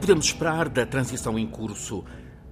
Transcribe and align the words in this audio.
podemos 0.00 0.24
esperar 0.24 0.66
da 0.70 0.86
transição 0.86 1.38
em 1.38 1.46
curso 1.46 2.02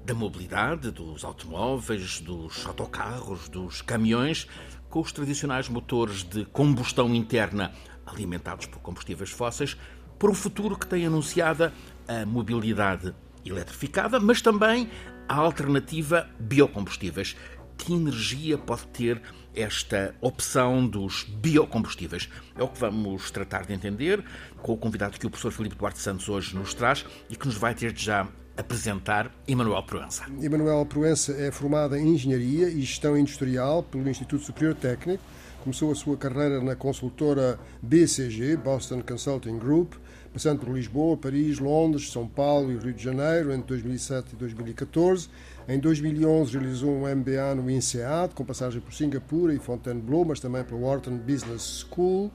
da 0.04 0.12
mobilidade, 0.12 0.90
dos 0.90 1.24
automóveis, 1.24 2.20
dos 2.20 2.66
autocarros, 2.66 3.48
dos 3.48 3.80
caminhões, 3.80 4.46
com 4.90 5.00
os 5.00 5.12
tradicionais 5.12 5.66
motores 5.66 6.22
de 6.22 6.44
combustão 6.44 7.14
interna 7.14 7.72
alimentados 8.04 8.66
por 8.66 8.80
combustíveis 8.80 9.30
fósseis, 9.30 9.78
por 10.18 10.28
um 10.28 10.34
futuro 10.34 10.78
que 10.78 10.86
tem 10.86 11.06
anunciada 11.06 11.72
a 12.06 12.26
mobilidade 12.26 13.14
eletrificada, 13.44 14.20
mas 14.20 14.42
também 14.42 14.90
a 15.26 15.36
alternativa 15.36 16.28
biocombustíveis. 16.38 17.34
Que 17.78 17.94
energia 17.94 18.58
pode 18.58 18.86
ter 18.88 19.22
esta 19.60 20.14
opção 20.20 20.86
dos 20.86 21.24
biocombustíveis? 21.24 22.28
É 22.56 22.62
o 22.62 22.68
que 22.68 22.78
vamos 22.78 23.30
tratar 23.30 23.66
de 23.66 23.72
entender 23.72 24.24
com 24.62 24.72
o 24.72 24.76
convidado 24.76 25.18
que 25.18 25.26
o 25.26 25.30
professor 25.30 25.50
Filipe 25.50 25.74
Duarte 25.74 25.98
Santos 25.98 26.28
hoje 26.28 26.54
nos 26.54 26.72
traz 26.74 27.04
e 27.28 27.36
que 27.36 27.46
nos 27.46 27.56
vai 27.56 27.74
ter 27.74 27.96
já 27.96 28.28
apresentar 28.56 29.32
Emanuel 29.46 29.82
Proença. 29.82 30.24
Emanuel 30.40 30.84
Proença 30.86 31.32
é 31.32 31.50
formado 31.50 31.96
em 31.96 32.14
Engenharia 32.14 32.68
e 32.68 32.80
Gestão 32.80 33.16
Industrial 33.16 33.82
pelo 33.82 34.08
Instituto 34.08 34.44
Superior 34.44 34.74
Técnico. 34.74 35.22
Começou 35.62 35.90
a 35.92 35.94
sua 35.94 36.16
carreira 36.16 36.60
na 36.60 36.74
consultora 36.74 37.58
BCG, 37.82 38.56
Boston 38.56 39.02
Consulting 39.02 39.58
Group, 39.58 39.94
passando 40.32 40.60
por 40.60 40.72
Lisboa, 40.72 41.16
Paris, 41.16 41.58
Londres, 41.58 42.10
São 42.10 42.26
Paulo 42.26 42.72
e 42.72 42.76
Rio 42.76 42.92
de 42.92 43.02
Janeiro 43.02 43.52
entre 43.52 43.66
2007 43.68 44.32
e 44.32 44.36
2014. 44.36 45.28
Em 45.68 45.78
2011 45.78 46.56
realizou 46.56 46.90
um 46.90 47.14
MBA 47.14 47.54
no 47.54 47.70
INSEAD, 47.70 48.34
com 48.34 48.42
passagem 48.42 48.80
por 48.80 48.94
Singapura 48.94 49.52
e 49.52 49.58
Fontainebleau, 49.58 50.24
mas 50.24 50.40
também 50.40 50.64
pela 50.64 50.80
Wharton 50.80 51.18
Business 51.18 51.84
School. 51.86 52.32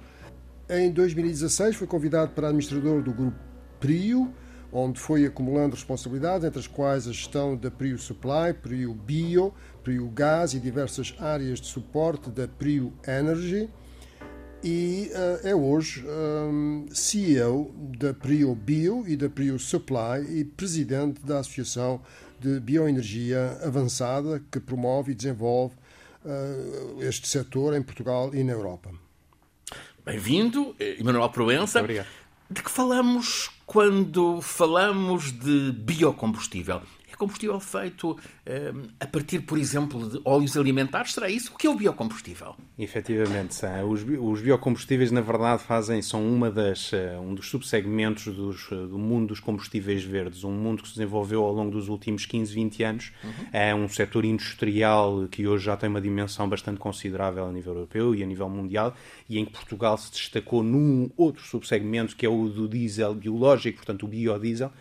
Em 0.70 0.92
2016 0.92 1.76
foi 1.76 1.88
convidado 1.88 2.32
para 2.34 2.50
administrador 2.50 3.02
do 3.02 3.12
grupo 3.12 3.36
Prio, 3.80 4.32
onde 4.72 5.00
foi 5.00 5.26
acumulando 5.26 5.74
responsabilidades, 5.74 6.46
entre 6.46 6.60
as 6.60 6.68
quais 6.68 7.08
a 7.08 7.12
gestão 7.12 7.58
da 7.58 7.72
Prio 7.72 7.98
Supply, 7.98 8.54
Prio 8.62 8.94
Bio, 8.94 9.52
Prio 9.84 10.08
Gás 10.10 10.54
e 10.54 10.60
diversas 10.60 11.16
áreas 11.20 11.60
de 11.60 11.66
suporte 11.66 12.30
da 12.30 12.48
Prio 12.48 12.94
Energy. 13.08 13.68
E 14.64 15.12
uh, 15.12 15.48
é 15.48 15.56
hoje 15.56 16.06
um, 16.08 16.86
CEO 16.90 17.74
da 18.00 18.14
Prio 18.14 18.56
Bio 18.56 19.04
e 19.06 19.18
da 19.18 19.28
Prio 19.28 19.60
Supply 19.60 20.22
e 20.30 20.46
presidente 20.46 21.20
da 21.26 21.40
Associação 21.40 22.00
de 22.44 22.60
Bioenergia 22.60 23.58
Avançada, 23.64 24.44
que 24.52 24.60
promove 24.60 25.14
e 25.14 25.16
desenvolve 25.16 25.74
uh, 26.26 27.02
este 27.02 27.26
setor 27.26 27.74
em 27.74 27.82
Portugal 27.82 28.36
e 28.36 28.44
na 28.44 28.52
Europa. 28.52 28.92
Bem-vindo, 30.06 30.76
Emanuel 30.78 31.30
Proença. 31.30 31.80
Obrigado. 31.80 32.08
De 32.50 32.62
que 32.62 32.70
falamos 32.70 33.50
quando 33.66 34.42
falamos 34.42 35.32
de 35.32 35.72
biocombustível? 35.72 36.82
É 37.14 37.16
combustível 37.16 37.60
feito 37.60 38.18
eh, 38.44 38.74
a 39.00 39.06
partir, 39.06 39.42
por 39.42 39.60
exemplo, 39.60 40.10
de 40.10 40.20
óleos 40.26 40.58
alimentares? 40.58 41.14
Será 41.14 41.30
isso? 41.30 41.54
O 41.54 41.58
que 41.58 41.68
é 41.68 41.70
o 41.70 41.76
biocombustível? 41.76 42.56
Efetivamente, 42.78 43.56
os, 43.88 44.04
os 44.20 44.42
biocombustíveis, 44.42 45.12
na 45.12 45.22
verdade, 45.22 45.62
fazem, 45.62 46.02
são 46.02 46.28
uma 46.28 46.50
das, 46.50 46.92
eh, 46.92 47.16
um 47.20 47.36
dos 47.36 47.48
subsegmentos 47.50 48.34
dos, 48.36 48.68
eh, 48.72 48.76
do 48.76 48.98
mundo 48.98 49.28
dos 49.28 49.40
combustíveis 49.40 50.04
verdes, 50.04 50.44
um 50.44 50.52
mundo 50.52 50.82
que 50.82 50.88
se 50.88 50.96
desenvolveu 50.96 51.44
ao 51.44 51.54
longo 51.54 51.70
dos 51.70 51.88
últimos 51.88 52.26
15, 52.26 52.52
20 52.52 52.84
anos. 52.84 53.12
Uhum. 53.24 53.32
É 53.54 53.76
um 53.76 53.88
setor 53.88 54.26
industrial 54.26 55.28
que 55.30 55.48
hoje 55.48 55.66
já 55.66 55.78
tem 55.78 55.90
uma 55.90 56.02
dimensão 56.02 56.50
bastante 56.50 56.80
considerável 56.80 57.46
a 57.46 57.52
nível 57.52 57.74
europeu 57.76 58.16
e 58.16 58.24
a 58.24 58.26
nível 58.26 58.50
mundial, 58.50 58.96
e 59.30 59.38
em 59.38 59.46
que 59.46 59.52
Portugal 59.52 59.96
se 60.00 60.12
destacou 60.12 60.64
num 60.64 61.12
outro 61.16 61.44
subsegmento, 61.44 62.16
que 62.16 62.26
é 62.26 62.30
o 62.30 62.50
do 62.50 62.68
diesel 62.68 63.14
biológico, 63.14 63.78
portanto, 63.78 64.04
o 64.04 64.08
biodiesel 64.08 64.72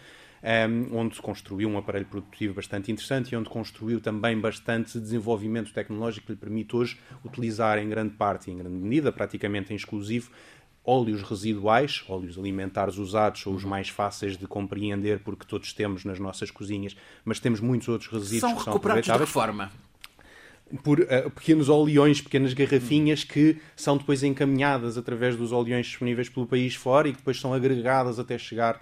um, 0.43 0.99
onde 0.99 1.21
construiu 1.21 1.69
um 1.69 1.79
aparelho 1.79 2.07
produtivo 2.07 2.55
bastante 2.55 2.91
interessante 2.91 3.33
e 3.33 3.37
onde 3.37 3.49
construiu 3.49 4.01
também 4.01 4.39
bastante 4.39 4.99
desenvolvimento 4.99 5.73
tecnológico 5.73 6.27
que 6.27 6.33
lhe 6.33 6.39
permite 6.39 6.75
hoje 6.75 6.99
utilizar 7.25 7.79
em 7.79 7.89
grande 7.89 8.15
parte, 8.15 8.51
em 8.51 8.59
grande 8.59 8.77
medida, 8.77 9.13
praticamente 9.13 9.73
em 9.73 9.77
exclusivo, 9.77 10.31
óleos 10.85 11.23
residuais, 11.23 12.05
óleos 12.09 12.37
alimentares 12.37 12.97
usados, 12.97 13.47
ou 13.47 13.55
os 13.55 13.65
mais 13.65 13.89
fáceis 13.89 14.37
de 14.37 14.47
compreender 14.47 15.21
porque 15.21 15.47
todos 15.47 15.73
temos 15.73 16.05
nas 16.05 16.19
nossas 16.19 16.51
cozinhas, 16.51 16.97
mas 17.25 17.39
temos 17.39 17.61
muitos 17.61 17.89
outros 17.89 18.11
resíduos 18.11 18.41
são 18.41 18.57
que 18.57 18.65
são 18.65 18.73
recuperados 18.73 19.21
de 19.21 19.27
forma? 19.27 19.71
Por 20.83 21.01
uh, 21.01 21.31
pequenos 21.31 21.69
oleões, 21.69 22.21
pequenas 22.21 22.55
garrafinhas 22.55 23.25
que 23.25 23.59
são 23.77 23.97
depois 23.97 24.23
encaminhadas 24.23 24.97
através 24.97 25.37
dos 25.37 25.53
oleões 25.53 25.87
disponíveis 25.87 26.29
pelo 26.29 26.47
país 26.47 26.75
fora 26.75 27.09
e 27.09 27.13
que 27.13 27.19
depois 27.19 27.39
são 27.39 27.53
agregadas 27.53 28.19
até 28.19 28.39
chegar 28.39 28.77
uh, 28.77 28.81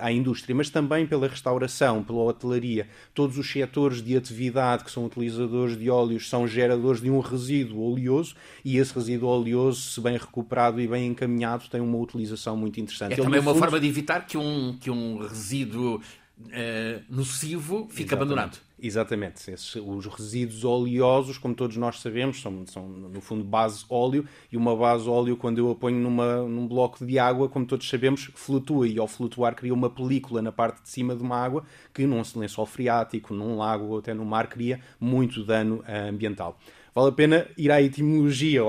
à 0.00 0.12
indústria, 0.12 0.54
mas 0.54 0.70
também 0.70 1.06
pela 1.06 1.26
restauração, 1.26 2.02
pela 2.02 2.20
hotelaria. 2.20 2.88
Todos 3.12 3.36
os 3.36 3.50
setores 3.50 4.02
de 4.02 4.16
atividade 4.16 4.84
que 4.84 4.90
são 4.90 5.04
utilizadores 5.04 5.76
de 5.76 5.90
óleos 5.90 6.28
são 6.28 6.46
geradores 6.46 7.00
de 7.00 7.10
um 7.10 7.20
resíduo 7.20 7.80
oleoso 7.82 8.34
e 8.64 8.78
esse 8.78 8.94
resíduo 8.94 9.28
oleoso, 9.28 9.80
se 9.80 10.00
bem 10.00 10.16
recuperado 10.16 10.80
e 10.80 10.86
bem 10.86 11.08
encaminhado, 11.08 11.64
tem 11.70 11.80
uma 11.80 11.98
utilização 11.98 12.56
muito 12.56 12.78
interessante. 12.80 13.12
É 13.12 13.14
Ele, 13.14 13.22
também 13.22 13.40
uma 13.40 13.52
fundo... 13.52 13.62
forma 13.62 13.80
de 13.80 13.88
evitar 13.88 14.26
que 14.26 14.38
um, 14.38 14.76
que 14.80 14.90
um 14.90 15.18
resíduo 15.18 15.96
uh, 15.96 17.02
nocivo 17.08 17.88
fique 17.90 18.02
Exatamente. 18.02 18.14
abandonado. 18.14 18.58
Exatamente. 18.86 19.50
Esses, 19.50 19.76
os 19.76 20.04
resíduos 20.04 20.62
oleosos, 20.62 21.38
como 21.38 21.54
todos 21.54 21.74
nós 21.78 22.00
sabemos, 22.00 22.42
são, 22.42 22.66
são 22.66 22.86
no 22.86 23.18
fundo 23.22 23.42
base 23.42 23.82
óleo, 23.88 24.26
e 24.52 24.58
uma 24.58 24.76
base 24.76 25.08
óleo, 25.08 25.38
quando 25.38 25.56
eu 25.56 25.70
a 25.70 25.74
ponho 25.74 25.98
numa, 25.98 26.42
num 26.42 26.68
bloco 26.68 27.02
de 27.06 27.18
água, 27.18 27.48
como 27.48 27.64
todos 27.64 27.88
sabemos, 27.88 28.30
flutua, 28.34 28.86
e 28.86 28.98
ao 28.98 29.08
flutuar 29.08 29.54
cria 29.54 29.72
uma 29.72 29.88
película 29.88 30.42
na 30.42 30.52
parte 30.52 30.82
de 30.82 30.90
cima 30.90 31.16
de 31.16 31.22
uma 31.22 31.34
água, 31.34 31.64
que 31.94 32.06
num 32.06 32.20
lençol 32.36 32.66
freático, 32.66 33.32
num 33.32 33.56
lago 33.56 33.86
ou 33.86 33.98
até 34.00 34.12
no 34.12 34.24
mar, 34.26 34.48
cria 34.48 34.78
muito 35.00 35.42
dano 35.42 35.76
uh, 35.76 36.10
ambiental. 36.10 36.58
Vale 36.94 37.08
a 37.08 37.12
pena 37.12 37.46
ir 37.56 37.70
à 37.70 37.80
etimologia, 37.80 38.60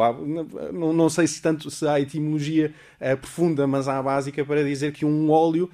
não, 0.72 0.94
não 0.94 1.10
sei 1.10 1.28
se 1.28 1.42
tanto 1.42 1.70
se 1.70 1.86
há 1.86 2.00
etimologia 2.00 2.74
uh, 3.02 3.18
profunda, 3.18 3.68
mas 3.68 3.90
há 3.90 4.00
a 4.00 4.04
básica 4.04 4.46
para 4.46 4.64
dizer 4.64 4.94
que 4.94 5.04
um 5.04 5.30
óleo 5.30 5.70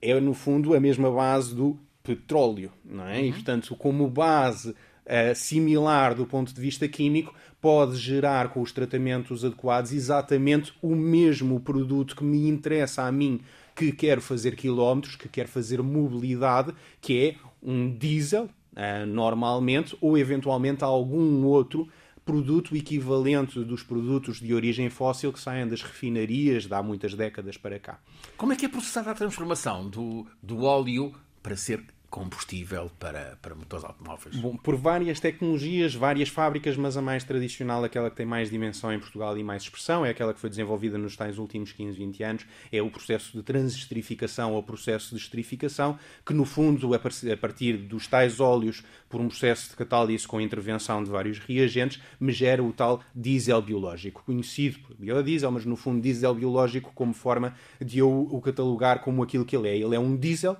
é, 0.00 0.20
no 0.20 0.34
fundo, 0.34 0.74
a 0.74 0.80
mesma 0.80 1.10
base 1.10 1.54
do 1.54 1.76
petróleo, 2.02 2.72
não 2.84 3.06
é? 3.06 3.18
Uhum. 3.18 3.24
E, 3.26 3.32
portanto, 3.32 3.76
como 3.76 4.08
base 4.08 4.70
uh, 4.70 5.34
similar 5.34 6.14
do 6.14 6.26
ponto 6.26 6.52
de 6.52 6.60
vista 6.60 6.86
químico, 6.86 7.34
pode 7.60 7.96
gerar 7.96 8.50
com 8.50 8.60
os 8.60 8.72
tratamentos 8.72 9.44
adequados 9.44 9.92
exatamente 9.92 10.72
o 10.80 10.94
mesmo 10.94 11.58
produto 11.60 12.14
que 12.14 12.24
me 12.24 12.48
interessa 12.48 13.02
a 13.02 13.12
mim, 13.12 13.40
que 13.74 13.92
quero 13.92 14.20
fazer 14.20 14.54
quilómetros, 14.56 15.16
que 15.16 15.28
quero 15.28 15.48
fazer 15.48 15.82
mobilidade, 15.82 16.72
que 17.00 17.28
é 17.28 17.36
um 17.62 17.90
diesel, 17.96 18.44
uh, 18.44 19.06
normalmente, 19.06 19.96
ou 20.00 20.16
eventualmente 20.16 20.84
algum 20.84 21.44
outro 21.44 21.88
produto 22.28 22.76
equivalente 22.76 23.64
dos 23.64 23.82
produtos 23.82 24.38
de 24.38 24.52
origem 24.52 24.90
fóssil 24.90 25.32
que 25.32 25.40
saem 25.40 25.66
das 25.66 25.80
refinarias 25.80 26.66
de 26.66 26.74
há 26.74 26.82
muitas 26.82 27.14
décadas 27.14 27.56
para 27.56 27.78
cá. 27.78 27.98
Como 28.36 28.52
é 28.52 28.56
que 28.56 28.66
é 28.66 28.68
processada 28.68 29.10
a 29.10 29.14
transformação 29.14 29.88
do, 29.88 30.26
do 30.42 30.62
óleo 30.64 31.14
para 31.48 31.56
ser 31.56 31.82
combustível 32.10 32.90
para, 32.98 33.38
para 33.40 33.54
motores 33.54 33.84
automóveis? 33.84 34.36
Bom, 34.36 34.54
por 34.56 34.76
várias 34.76 35.18
tecnologias, 35.18 35.94
várias 35.94 36.28
fábricas, 36.28 36.76
mas 36.76 36.96
a 36.96 37.02
mais 37.02 37.24
tradicional, 37.24 37.82
aquela 37.84 38.10
que 38.10 38.16
tem 38.16 38.26
mais 38.26 38.50
dimensão 38.50 38.92
em 38.92 38.98
Portugal 38.98 39.36
e 39.38 39.42
mais 39.42 39.62
expressão, 39.62 40.04
é 40.04 40.10
aquela 40.10 40.34
que 40.34 40.40
foi 40.40 40.50
desenvolvida 40.50 40.98
nos 40.98 41.16
tais 41.16 41.38
últimos 41.38 41.72
15, 41.72 41.96
20 41.96 42.22
anos, 42.22 42.46
é 42.70 42.82
o 42.82 42.90
processo 42.90 43.34
de 43.34 43.42
transestrificação 43.42 44.52
ou 44.52 44.62
processo 44.62 45.14
de 45.14 45.22
estrificação, 45.22 45.98
que 46.24 46.34
no 46.34 46.44
fundo, 46.44 46.92
a 46.94 47.36
partir 47.36 47.78
dos 47.78 48.06
tais 48.06 48.40
óleos, 48.40 48.82
por 49.08 49.22
um 49.22 49.28
processo 49.28 49.70
de 49.70 49.76
catálise 49.76 50.26
com 50.26 50.38
intervenção 50.38 51.02
de 51.02 51.10
vários 51.10 51.38
reagentes, 51.38 51.98
me 52.20 52.32
gera 52.32 52.62
o 52.62 52.74
tal 52.74 53.02
diesel 53.14 53.62
biológico, 53.62 54.22
conhecido 54.24 54.80
por 54.80 54.96
biodiesel, 54.96 55.50
mas 55.50 55.64
no 55.64 55.76
fundo 55.76 56.02
diesel 56.02 56.34
biológico 56.34 56.92
como 56.94 57.14
forma 57.14 57.54
de 57.82 58.00
eu 58.00 58.28
o 58.30 58.40
catalogar 58.42 59.00
como 59.00 59.22
aquilo 59.22 59.46
que 59.46 59.56
ele 59.56 59.68
é. 59.68 59.76
Ele 59.78 59.94
é 59.94 59.98
um 59.98 60.14
diesel 60.14 60.56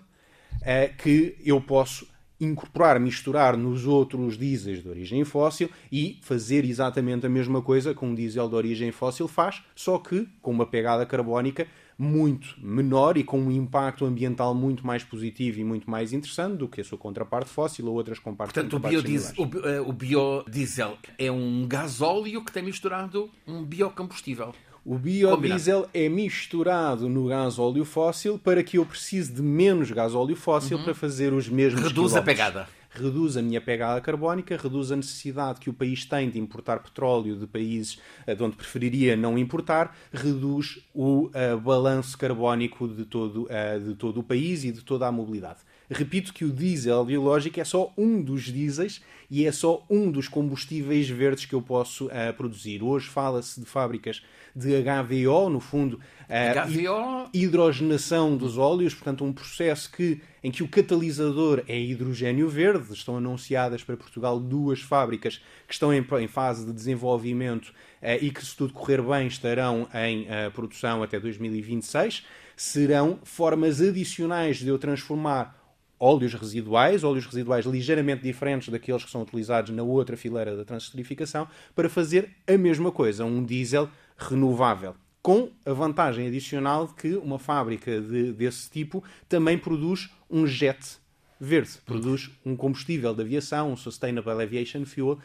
é 0.62 0.88
que 0.88 1.36
eu 1.44 1.60
posso 1.60 2.06
incorporar, 2.40 3.00
misturar 3.00 3.56
nos 3.56 3.86
outros 3.86 4.38
diesels 4.38 4.82
de 4.82 4.88
origem 4.88 5.24
fóssil 5.24 5.68
e 5.90 6.18
fazer 6.22 6.64
exatamente 6.64 7.26
a 7.26 7.28
mesma 7.28 7.60
coisa 7.60 7.94
que 7.94 8.04
um 8.04 8.14
diesel 8.14 8.48
de 8.48 8.54
origem 8.54 8.92
fóssil 8.92 9.26
faz, 9.26 9.62
só 9.74 9.98
que 9.98 10.28
com 10.40 10.52
uma 10.52 10.66
pegada 10.66 11.04
carbónica 11.04 11.66
muito 11.98 12.54
menor 12.58 13.16
e 13.16 13.24
com 13.24 13.40
um 13.40 13.50
impacto 13.50 14.04
ambiental 14.04 14.54
muito 14.54 14.86
mais 14.86 15.02
positivo 15.02 15.58
e 15.58 15.64
muito 15.64 15.90
mais 15.90 16.12
interessante 16.12 16.56
do 16.56 16.68
que 16.68 16.80
a 16.80 16.84
sua 16.84 16.96
contraparte 16.96 17.50
fóssil 17.50 17.86
ou 17.86 17.94
outras 17.94 18.20
compartes 18.20 18.54
Portanto, 18.54 18.76
o 18.76 18.78
biodiesel, 18.78 19.34
o, 19.36 19.66
eh, 19.66 19.80
o 19.80 19.92
biodiesel 19.92 20.96
é 21.18 21.28
um 21.28 21.66
gasóleo 21.66 22.44
que 22.44 22.52
tem 22.52 22.62
misturado 22.62 23.28
um 23.44 23.64
biocombustível. 23.64 24.54
O 24.88 24.96
biodiesel 24.96 25.82
Combinado. 25.82 25.90
é 25.92 26.08
misturado 26.08 27.10
no 27.10 27.26
gás 27.26 27.58
óleo 27.58 27.84
fóssil 27.84 28.38
para 28.38 28.64
que 28.64 28.78
eu 28.78 28.86
precise 28.86 29.30
de 29.30 29.42
menos 29.42 29.90
gás 29.90 30.14
óleo 30.14 30.34
fóssil 30.34 30.78
uhum. 30.78 30.84
para 30.84 30.94
fazer 30.94 31.34
os 31.34 31.46
mesmos 31.46 31.82
Reduz 31.82 32.16
a 32.16 32.22
pegada. 32.22 32.66
reduz 32.88 33.36
a 33.36 33.42
minha 33.42 33.60
pegada 33.60 34.00
carbónica, 34.00 34.56
reduz 34.56 34.90
a 34.90 34.96
necessidade 34.96 35.60
que 35.60 35.68
o 35.68 35.74
país 35.74 36.06
tem 36.06 36.30
de 36.30 36.38
importar 36.38 36.78
petróleo 36.78 37.36
de 37.36 37.46
países 37.46 38.00
uh, 38.26 38.34
de 38.34 38.42
onde 38.42 38.56
preferiria 38.56 39.14
não 39.14 39.36
importar, 39.36 39.94
reduz 40.10 40.78
o 40.94 41.26
uh, 41.26 41.60
balanço 41.60 42.16
carbónico 42.16 42.88
de 42.88 43.04
todo, 43.04 43.46
de 43.86 43.94
todo 43.94 44.20
o 44.20 44.22
país 44.22 44.64
e 44.64 44.72
de 44.72 44.80
toda 44.80 45.06
a 45.06 45.12
mobilidade. 45.12 45.58
Repito 45.90 46.34
que 46.34 46.44
o 46.44 46.52
diesel 46.52 47.04
biológico 47.04 47.58
é 47.58 47.64
só 47.64 47.92
um 47.96 48.20
dos 48.22 48.42
dieséis 48.42 49.00
e 49.30 49.46
é 49.46 49.52
só 49.52 49.84
um 49.88 50.10
dos 50.10 50.28
combustíveis 50.28 51.08
verdes 51.08 51.46
que 51.46 51.54
eu 51.54 51.62
posso 51.62 52.06
uh, 52.06 52.32
produzir. 52.36 52.82
Hoje 52.82 53.08
fala-se 53.08 53.60
de 53.60 53.66
fábricas 53.66 54.22
de 54.54 54.70
HVO, 54.82 55.48
no 55.48 55.60
fundo, 55.60 55.94
uh, 55.94 56.68
HVO... 56.68 57.30
hidrogenação 57.32 58.36
dos 58.36 58.58
óleos, 58.58 58.94
portanto, 58.94 59.24
um 59.24 59.32
processo 59.32 59.90
que, 59.90 60.20
em 60.42 60.50
que 60.50 60.62
o 60.62 60.68
catalisador 60.68 61.62
é 61.66 61.78
hidrogênio 61.78 62.48
verde. 62.48 62.92
Estão 62.92 63.16
anunciadas 63.16 63.82
para 63.82 63.96
Portugal 63.96 64.38
duas 64.38 64.80
fábricas 64.80 65.40
que 65.66 65.72
estão 65.72 65.92
em, 65.92 66.06
em 66.20 66.28
fase 66.28 66.66
de 66.66 66.72
desenvolvimento 66.72 67.68
uh, 67.68 68.18
e 68.20 68.30
que, 68.30 68.44
se 68.44 68.54
tudo 68.54 68.74
correr 68.74 69.02
bem, 69.02 69.26
estarão 69.26 69.88
em 69.94 70.26
produção 70.52 71.02
até 71.02 71.18
2026. 71.18 72.26
Serão 72.56 73.20
formas 73.22 73.80
adicionais 73.80 74.58
de 74.58 74.68
eu 74.68 74.78
transformar 74.78 75.57
óleos 75.98 76.34
residuais, 76.34 77.04
óleos 77.04 77.26
residuais 77.26 77.66
ligeiramente 77.66 78.22
diferentes 78.22 78.68
daqueles 78.68 79.04
que 79.04 79.10
são 79.10 79.22
utilizados 79.22 79.70
na 79.74 79.82
outra 79.82 80.16
fileira 80.16 80.56
da 80.56 80.64
transesterificação, 80.64 81.48
para 81.74 81.88
fazer 81.88 82.30
a 82.46 82.56
mesma 82.56 82.92
coisa, 82.92 83.24
um 83.24 83.44
diesel 83.44 83.88
renovável. 84.16 84.94
Com 85.20 85.50
a 85.66 85.72
vantagem 85.72 86.26
adicional 86.26 86.86
de 86.86 86.94
que 86.94 87.16
uma 87.16 87.38
fábrica 87.38 88.00
de, 88.00 88.32
desse 88.32 88.70
tipo 88.70 89.02
também 89.28 89.58
produz 89.58 90.08
um 90.30 90.46
jet 90.46 90.98
verde, 91.40 91.72
produz 91.84 92.30
um 92.44 92.56
combustível 92.56 93.14
de 93.14 93.22
aviação, 93.22 93.72
um 93.72 93.76
Sustainable 93.76 94.42
Aviation 94.42 94.84
Fuel, 94.84 95.18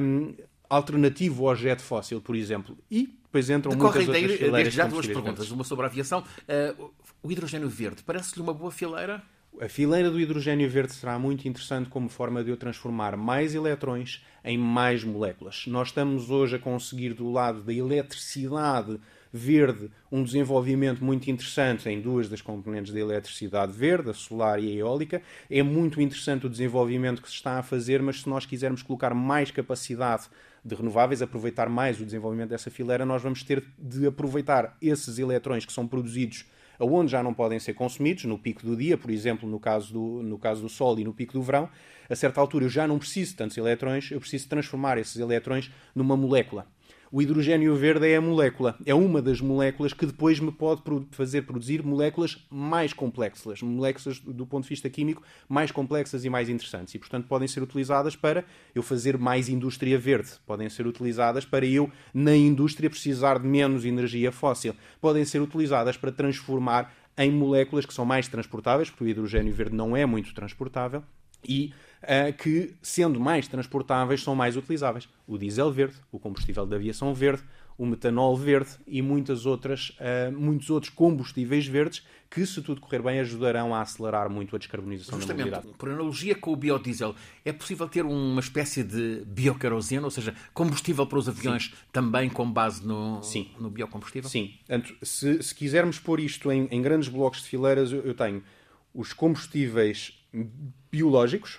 um, 0.00 0.34
alternativo 0.68 1.48
ao 1.48 1.54
jet 1.54 1.82
fóssil, 1.82 2.20
por 2.20 2.36
exemplo. 2.36 2.76
E 2.90 3.18
depois 3.24 3.50
entram 3.50 3.72
Decorrem 3.72 4.06
muitas 4.06 4.22
outras 4.22 4.38
fileiras. 4.38 4.74
já 4.74 4.86
duas 4.86 5.06
perguntas, 5.06 5.50
uma 5.50 5.64
sobre 5.64 5.84
a 5.84 5.88
aviação. 5.88 6.20
Uh, 6.20 6.90
o 7.22 7.32
hidrogênio 7.32 7.68
verde 7.68 8.02
parece-lhe 8.04 8.42
uma 8.42 8.54
boa 8.54 8.70
fileira? 8.70 9.22
A 9.60 9.68
fileira 9.68 10.10
do 10.10 10.20
hidrogênio 10.20 10.68
verde 10.68 10.92
será 10.92 11.16
muito 11.16 11.46
interessante 11.46 11.88
como 11.88 12.08
forma 12.08 12.42
de 12.42 12.50
eu 12.50 12.56
transformar 12.56 13.16
mais 13.16 13.54
eletrões 13.54 14.20
em 14.44 14.58
mais 14.58 15.04
moléculas. 15.04 15.66
Nós 15.68 15.88
estamos 15.88 16.28
hoje 16.28 16.56
a 16.56 16.58
conseguir, 16.58 17.14
do 17.14 17.30
lado 17.30 17.62
da 17.62 17.72
eletricidade 17.72 18.98
verde, 19.32 19.92
um 20.10 20.24
desenvolvimento 20.24 21.04
muito 21.04 21.30
interessante 21.30 21.88
em 21.88 22.00
duas 22.00 22.28
das 22.28 22.40
componentes 22.40 22.92
da 22.92 22.98
eletricidade 22.98 23.70
verde, 23.72 24.10
a 24.10 24.12
solar 24.12 24.60
e 24.60 24.72
a 24.72 24.74
eólica. 24.74 25.22
É 25.48 25.62
muito 25.62 26.00
interessante 26.00 26.46
o 26.46 26.50
desenvolvimento 26.50 27.22
que 27.22 27.28
se 27.28 27.34
está 27.34 27.56
a 27.56 27.62
fazer, 27.62 28.02
mas 28.02 28.22
se 28.22 28.28
nós 28.28 28.44
quisermos 28.44 28.82
colocar 28.82 29.14
mais 29.14 29.52
capacidade 29.52 30.24
de 30.64 30.74
renováveis, 30.74 31.22
aproveitar 31.22 31.68
mais 31.68 32.00
o 32.00 32.04
desenvolvimento 32.04 32.50
dessa 32.50 32.72
fileira, 32.72 33.06
nós 33.06 33.22
vamos 33.22 33.44
ter 33.44 33.62
de 33.78 34.04
aproveitar 34.04 34.76
esses 34.82 35.16
eletrões 35.16 35.64
que 35.64 35.72
são 35.72 35.86
produzidos 35.86 36.44
aonde 36.78 37.12
já 37.12 37.22
não 37.22 37.34
podem 37.34 37.58
ser 37.58 37.74
consumidos, 37.74 38.24
no 38.24 38.38
pico 38.38 38.64
do 38.64 38.76
dia, 38.76 38.96
por 38.96 39.10
exemplo, 39.10 39.48
no 39.48 39.58
caso 39.58 39.92
do, 39.92 40.22
no 40.22 40.38
caso 40.38 40.62
do 40.62 40.68
Sol 40.68 40.98
e 40.98 41.04
no 41.04 41.12
pico 41.12 41.32
do 41.32 41.42
verão, 41.42 41.68
a 42.08 42.14
certa 42.14 42.40
altura 42.40 42.66
eu 42.66 42.68
já 42.68 42.86
não 42.86 42.98
preciso 42.98 43.32
de 43.32 43.36
tantos 43.36 43.56
eletrões, 43.56 44.10
eu 44.10 44.20
preciso 44.20 44.48
transformar 44.48 44.98
esses 44.98 45.16
eletrões 45.16 45.70
numa 45.94 46.16
molécula. 46.16 46.66
O 47.16 47.22
hidrogênio 47.22 47.76
verde 47.76 48.08
é 48.08 48.16
a 48.16 48.20
molécula, 48.20 48.76
é 48.84 48.92
uma 48.92 49.22
das 49.22 49.40
moléculas 49.40 49.92
que 49.92 50.04
depois 50.04 50.40
me 50.40 50.50
pode 50.50 50.82
fazer 51.12 51.42
produzir 51.42 51.80
moléculas 51.80 52.44
mais 52.50 52.92
complexas, 52.92 53.62
moléculas 53.62 54.18
do 54.18 54.44
ponto 54.44 54.64
de 54.64 54.70
vista 54.70 54.90
químico 54.90 55.22
mais 55.48 55.70
complexas 55.70 56.24
e 56.24 56.28
mais 56.28 56.48
interessantes. 56.48 56.92
E, 56.92 56.98
portanto, 56.98 57.28
podem 57.28 57.46
ser 57.46 57.62
utilizadas 57.62 58.16
para 58.16 58.44
eu 58.74 58.82
fazer 58.82 59.16
mais 59.16 59.48
indústria 59.48 59.96
verde, 59.96 60.32
podem 60.44 60.68
ser 60.68 60.88
utilizadas 60.88 61.44
para 61.44 61.64
eu, 61.64 61.88
na 62.12 62.34
indústria, 62.34 62.90
precisar 62.90 63.38
de 63.38 63.46
menos 63.46 63.84
energia 63.84 64.32
fóssil, 64.32 64.74
podem 65.00 65.24
ser 65.24 65.40
utilizadas 65.40 65.96
para 65.96 66.10
transformar 66.10 66.92
em 67.16 67.30
moléculas 67.30 67.86
que 67.86 67.94
são 67.94 68.04
mais 68.04 68.26
transportáveis, 68.26 68.90
porque 68.90 69.04
o 69.04 69.08
hidrogênio 69.08 69.54
verde 69.54 69.76
não 69.76 69.96
é 69.96 70.04
muito 70.04 70.34
transportável, 70.34 71.00
e 71.48 71.72
uh, 72.04 72.32
que, 72.32 72.74
sendo 72.82 73.18
mais 73.18 73.48
transportáveis, 73.48 74.22
são 74.22 74.34
mais 74.34 74.56
utilizáveis. 74.56 75.08
O 75.26 75.36
diesel 75.36 75.70
verde, 75.72 75.96
o 76.12 76.18
combustível 76.18 76.66
de 76.66 76.74
aviação 76.74 77.12
verde, 77.14 77.42
o 77.76 77.84
metanol 77.84 78.36
verde 78.36 78.70
e 78.86 79.02
muitas 79.02 79.46
outras, 79.46 79.90
uh, 79.98 80.32
muitos 80.32 80.70
outros 80.70 80.92
combustíveis 80.92 81.66
verdes 81.66 82.06
que, 82.30 82.44
se 82.46 82.62
tudo 82.62 82.80
correr 82.80 83.02
bem, 83.02 83.20
ajudarão 83.20 83.74
a 83.74 83.80
acelerar 83.80 84.28
muito 84.30 84.54
a 84.54 84.58
descarbonização 84.58 85.18
Justamente, 85.18 85.50
da 85.50 85.56
mobilidade. 85.56 85.78
Por 85.78 85.88
analogia 85.88 86.34
com 86.34 86.52
o 86.52 86.56
biodiesel, 86.56 87.14
é 87.44 87.52
possível 87.52 87.88
ter 87.88 88.04
uma 88.04 88.40
espécie 88.40 88.82
de 88.82 89.24
bioquerosene, 89.26 90.04
ou 90.04 90.10
seja, 90.10 90.34
combustível 90.52 91.06
para 91.06 91.18
os 91.18 91.28
aviões 91.28 91.66
Sim. 91.66 91.72
também 91.92 92.28
com 92.28 92.50
base 92.50 92.84
no, 92.86 93.22
Sim. 93.22 93.50
no 93.58 93.70
biocombustível? 93.70 94.28
Sim. 94.28 94.54
Portanto, 94.66 94.94
se, 95.02 95.42
se 95.42 95.54
quisermos 95.54 95.98
pôr 95.98 96.20
isto 96.20 96.50
em, 96.50 96.66
em 96.70 96.82
grandes 96.82 97.08
blocos 97.08 97.42
de 97.42 97.48
fileiras, 97.48 97.92
eu, 97.92 98.02
eu 98.02 98.14
tenho 98.14 98.42
os 98.92 99.12
combustíveis 99.12 100.24
biológicos, 100.90 101.58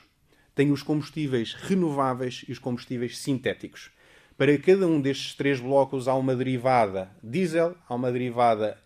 tem 0.56 0.72
os 0.72 0.82
combustíveis 0.82 1.54
renováveis 1.54 2.46
e 2.48 2.52
os 2.54 2.58
combustíveis 2.58 3.20
sintéticos. 3.20 3.92
Para 4.38 4.58
cada 4.58 4.88
um 4.88 5.00
destes 5.00 5.36
três 5.36 5.60
blocos 5.60 6.08
há 6.08 6.16
uma 6.16 6.36
derivada 6.36 7.12
diesel, 7.22 7.76
há 7.88 7.94
uma 7.94 8.12
derivada 8.12 8.78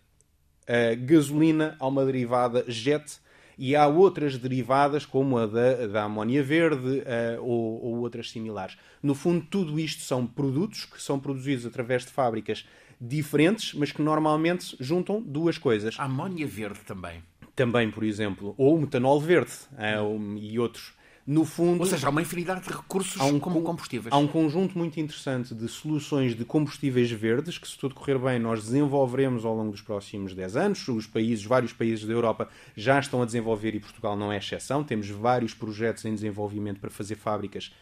uh, 0.62 1.06
gasolina, 1.06 1.76
há 1.78 1.86
uma 1.86 2.04
derivada 2.04 2.64
jet 2.68 3.18
e 3.56 3.76
há 3.76 3.86
outras 3.86 4.38
derivadas 4.38 5.04
como 5.04 5.38
a 5.38 5.46
da, 5.46 5.86
da 5.86 6.04
amónia 6.04 6.42
verde 6.42 7.00
uh, 7.00 7.42
ou, 7.42 7.84
ou, 7.84 7.98
outras 7.98 8.30
similares. 8.30 8.76
No 9.02 9.14
fundo, 9.14 9.44
tudo 9.48 9.78
isto 9.78 10.02
são 10.02 10.26
produtos 10.26 10.84
que 10.84 11.00
são 11.00 11.18
produzidos 11.18 11.66
através 11.66 12.04
de 12.04 12.10
fábricas 12.10 12.66
diferentes, 13.00 13.74
mas 13.74 13.92
que 13.92 14.02
normalmente 14.02 14.76
juntam 14.80 15.20
duas 15.20 15.58
coisas. 15.58 15.96
A 15.98 16.04
amónia 16.04 16.46
verde 16.46 16.80
também. 16.86 17.22
Também, 17.54 17.90
por 17.90 18.04
exemplo, 18.04 18.54
ou 18.56 18.76
o 18.76 18.80
metanol 18.80 19.20
verde 19.20 19.52
uh, 19.72 20.38
e 20.38 20.58
outros 20.58 20.94
no 21.30 21.44
fundo. 21.44 21.78
Ou 21.78 21.86
seja, 21.86 22.08
há 22.08 22.10
uma 22.10 22.20
infinidade 22.20 22.62
de 22.62 22.70
recursos 22.70 23.20
um, 23.22 23.38
como 23.38 23.62
combustíveis. 23.62 24.12
Há 24.12 24.18
um 24.18 24.26
conjunto 24.26 24.76
muito 24.76 24.98
interessante 24.98 25.54
de 25.54 25.68
soluções 25.68 26.34
de 26.34 26.44
combustíveis 26.44 27.08
verdes 27.08 27.56
que, 27.56 27.68
se 27.68 27.78
tudo 27.78 27.94
correr 27.94 28.18
bem, 28.18 28.40
nós 28.40 28.64
desenvolveremos 28.64 29.44
ao 29.44 29.54
longo 29.54 29.70
dos 29.70 29.80
próximos 29.80 30.34
10 30.34 30.56
anos. 30.56 30.88
Os 30.88 31.06
países, 31.06 31.44
vários 31.44 31.72
países 31.72 32.04
da 32.04 32.12
Europa 32.12 32.48
já 32.74 32.98
estão 32.98 33.22
a 33.22 33.24
desenvolver 33.24 33.76
e 33.76 33.78
Portugal 33.78 34.16
não 34.16 34.32
é 34.32 34.38
exceção. 34.38 34.82
Temos 34.82 35.08
vários 35.08 35.54
projetos 35.54 36.04
em 36.04 36.12
desenvolvimento 36.12 36.80
para 36.80 36.90
fazer 36.90 37.14
fábricas 37.14 37.72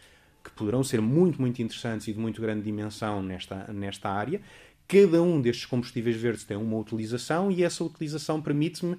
que 0.43 0.51
poderão 0.51 0.83
ser 0.83 1.01
muito, 1.01 1.41
muito 1.41 1.59
interessantes 1.59 2.07
e 2.07 2.13
de 2.13 2.19
muito 2.19 2.39
grande 2.39 2.61
dimensão 2.61 3.23
nesta, 3.23 3.73
nesta 3.73 4.09
área. 4.09 4.39
Cada 4.87 5.23
um 5.23 5.41
destes 5.41 5.65
combustíveis 5.65 6.15
verdes 6.15 6.43
tem 6.43 6.55
uma 6.55 6.77
utilização 6.77 7.51
e 7.51 7.63
essa 7.63 7.83
utilização 7.83 8.39
permite-me 8.39 8.95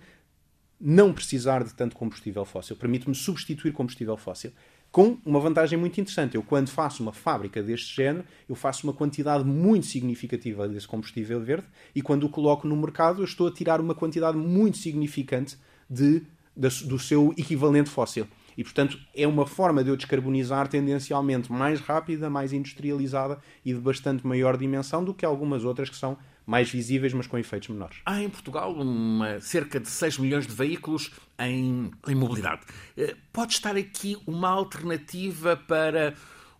não 0.80 1.12
precisar 1.12 1.62
de 1.62 1.74
tanto 1.74 1.94
combustível 1.94 2.44
fóssil, 2.44 2.76
permite-me 2.76 3.14
substituir 3.14 3.72
combustível 3.72 4.16
fóssil. 4.16 4.52
Com 4.90 5.18
uma 5.24 5.38
vantagem 5.38 5.78
muito 5.78 6.00
interessante. 6.00 6.34
Eu, 6.34 6.42
quando 6.42 6.68
faço 6.68 7.00
uma 7.02 7.12
fábrica 7.12 7.62
deste 7.62 7.94
género, 7.94 8.24
eu 8.48 8.56
faço 8.56 8.84
uma 8.84 8.92
quantidade 8.92 9.44
muito 9.44 9.86
significativa 9.86 10.68
desse 10.68 10.88
combustível 10.88 11.40
verde 11.40 11.66
e 11.94 12.02
quando 12.02 12.24
o 12.24 12.28
coloco 12.28 12.66
no 12.66 12.76
mercado, 12.76 13.20
eu 13.20 13.24
estou 13.24 13.46
a 13.46 13.52
tirar 13.52 13.80
uma 13.80 13.94
quantidade 13.94 14.36
muito 14.36 14.78
significante 14.78 15.56
de, 15.88 16.22
de 16.56 16.84
do 16.86 16.98
seu 16.98 17.32
equivalente 17.36 17.88
fóssil. 17.88 18.26
E, 18.56 18.64
portanto, 18.64 18.98
é 19.14 19.26
uma 19.26 19.46
forma 19.46 19.84
de 19.84 19.90
eu 19.90 19.96
descarbonizar 19.96 20.66
tendencialmente 20.66 21.52
mais 21.52 21.80
rápida, 21.80 22.28
mais 22.28 22.52
industrializada 22.52 23.38
e 23.64 23.72
de 23.72 23.80
bastante 23.80 24.26
maior 24.26 24.56
dimensão 24.56 25.04
do 25.04 25.14
que 25.14 25.24
algumas 25.24 25.64
outras 25.64 25.88
que 25.88 25.96
são 25.96 26.18
mais 26.50 26.68
visíveis, 26.68 27.12
mas 27.12 27.28
com 27.28 27.38
efeitos 27.38 27.68
menores. 27.68 27.98
Há 28.04 28.20
em 28.20 28.28
Portugal 28.28 28.74
uma, 28.74 29.40
cerca 29.40 29.78
de 29.78 29.88
6 29.88 30.18
milhões 30.18 30.48
de 30.48 30.52
veículos 30.52 31.12
em, 31.38 31.92
em 32.08 32.14
mobilidade. 32.16 32.62
Eh, 32.96 33.14
pode 33.32 33.52
estar 33.52 33.76
aqui 33.76 34.18
uma 34.26 34.48
alternativa 34.48 35.56
para 35.56 36.12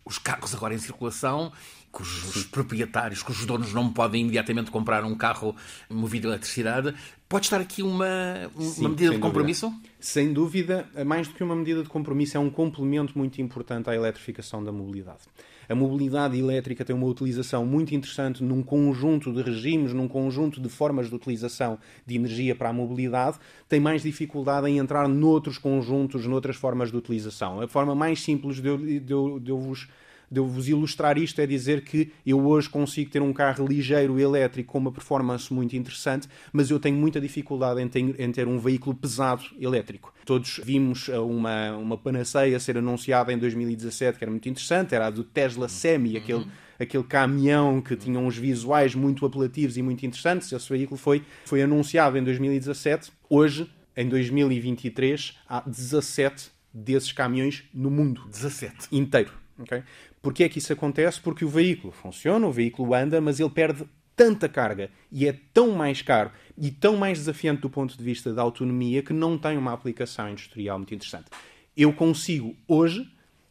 os 0.05 0.17
carros 0.17 0.55
agora 0.55 0.75
em 0.75 0.79
circulação 0.79 1.53
cujos 1.91 2.45
proprietários, 2.45 3.21
cujos 3.21 3.45
donos 3.45 3.73
não 3.73 3.93
podem 3.93 4.23
imediatamente 4.23 4.71
comprar 4.71 5.05
um 5.05 5.17
carro 5.17 5.57
movido 5.89 6.29
a 6.29 6.31
eletricidade. 6.31 6.95
Pode 7.31 7.47
estar 7.47 7.61
aqui 7.61 7.81
uma, 7.81 8.51
uma 8.57 8.71
Sim, 8.71 8.89
medida 8.89 9.13
de 9.13 9.21
compromisso? 9.21 9.69
Dúvida. 9.69 9.89
Sem 10.01 10.33
dúvida, 10.33 10.89
mais 11.07 11.29
do 11.29 11.35
que 11.35 11.45
uma 11.45 11.55
medida 11.55 11.81
de 11.81 11.89
compromisso, 11.89 12.37
é 12.37 12.41
um 12.41 12.51
complemento 12.51 13.17
muito 13.17 13.41
importante 13.41 13.89
à 13.89 13.95
eletrificação 13.95 14.65
da 14.65 14.73
mobilidade. 14.73 15.21
A 15.69 15.75
mobilidade 15.77 16.37
elétrica 16.37 16.85
tem 16.85 16.97
uma 16.97 17.07
utilização 17.07 17.65
muito 17.65 17.95
interessante 17.95 18.43
num 18.43 18.65
conjunto 18.65 19.33
de 19.33 19.43
regimes, 19.43 19.93
num 19.93 20.09
conjunto 20.09 20.61
de 20.61 20.69
formas 20.69 21.09
de 21.09 21.15
utilização 21.15 21.79
de 22.05 22.17
energia 22.17 22.57
para 22.57 22.71
a 22.71 22.73
mobilidade, 22.73 23.39
tem 23.69 23.79
mais 23.79 24.03
dificuldade 24.03 24.67
em 24.67 24.79
entrar 24.79 25.07
noutros 25.07 25.57
conjuntos, 25.57 26.27
noutras 26.27 26.57
formas 26.57 26.91
de 26.91 26.97
utilização. 26.97 27.61
A 27.61 27.69
forma 27.69 27.95
mais 27.95 28.21
simples 28.21 28.61
de 28.61 28.67
eu, 28.67 28.77
de 28.77 29.13
eu, 29.13 29.39
de 29.39 29.53
eu 29.53 29.59
vos 29.61 29.87
de 30.31 30.39
eu 30.39 30.47
vos 30.47 30.69
ilustrar 30.69 31.19
isto 31.19 31.41
é 31.41 31.47
dizer 31.47 31.83
que 31.83 32.13
eu 32.25 32.47
hoje 32.47 32.69
consigo 32.69 33.11
ter 33.11 33.21
um 33.21 33.33
carro 33.33 33.67
ligeiro 33.67 34.19
elétrico 34.19 34.73
com 34.73 34.79
uma 34.79 34.93
performance 34.93 35.53
muito 35.53 35.77
interessante, 35.77 36.29
mas 36.53 36.71
eu 36.71 36.79
tenho 36.79 36.97
muita 36.97 37.21
dificuldade 37.21 37.81
em 37.81 37.89
ter, 37.89 38.21
em 38.21 38.31
ter 38.31 38.47
um 38.47 38.59
veículo 38.59 38.95
pesado 38.95 39.43
elétrico. 39.59 40.15
Todos 40.25 40.61
vimos 40.63 41.09
uma, 41.09 41.77
uma 41.77 41.99
panaceia 41.99 42.61
ser 42.61 42.79
anunciada 42.79 43.33
em 43.33 43.39
2017 43.39 44.19
que 44.19 44.25
era 44.25 44.31
muito 44.31 44.49
interessante, 44.49 44.95
era 44.95 45.09
a 45.09 45.11
do 45.11 45.25
Tesla 45.25 45.69
Semi, 45.69 46.17
aquele 46.17 46.47
aquele 46.81 47.05
caminhão 47.05 47.83
que 47.83 47.95
tinha 47.95 48.19
uns 48.19 48.39
visuais 48.39 48.95
muito 48.95 49.27
apelativos 49.27 49.77
e 49.77 49.83
muito 49.83 50.07
interessantes. 50.07 50.51
Esse 50.51 50.69
veículo 50.71 50.97
foi, 50.97 51.23
foi 51.45 51.63
anunciado 51.63 52.17
em 52.17 52.25
2017. 52.25 53.13
Hoje, 53.29 53.71
em 53.95 54.09
2023, 54.09 55.37
há 55.47 55.61
17 55.61 56.51
desses 56.73 57.13
caminhões 57.13 57.65
no 57.75 57.91
mundo. 57.91 58.23
17. 58.31 58.89
Inteiro. 58.93 59.33
Okay? 59.59 59.83
Porquê 60.23 60.45
é 60.45 60.49
que 60.49 60.59
isso 60.59 60.73
acontece? 60.73 61.21
Porque 61.21 61.45
o 61.45 61.49
veículo 61.49 61.93
funciona, 61.93 62.47
o 62.47 62.53
veículo 62.53 62.95
anda, 62.95 63.21
mas 63.21 63.41
ele 63.41 63.51
perde 63.51 63.87
tanta 64.15 64.49
carga 64.49 64.91
e 65.11 65.27
é 65.27 65.35
tão 65.55 65.73
mais 65.73 66.03
caro 66.03 66.31
e 66.57 66.71
tão 66.71 66.97
mais 66.97 67.19
desafiante 67.19 67.63
do 67.63 67.71
ponto 67.71 67.97
de 67.97 68.05
vista 68.05 68.35
da 68.35 68.43
autonomia 68.43 69.03
que 69.03 69.15
não 69.15 69.39
tem 69.39 69.57
uma 69.57 69.73
aplicação 69.73 70.29
industrial 70.29 70.79
muito 70.79 70.95
interessante. 70.95 71.31
Eu 71.75 71.93
consigo 71.93 72.55
hoje 72.69 73.11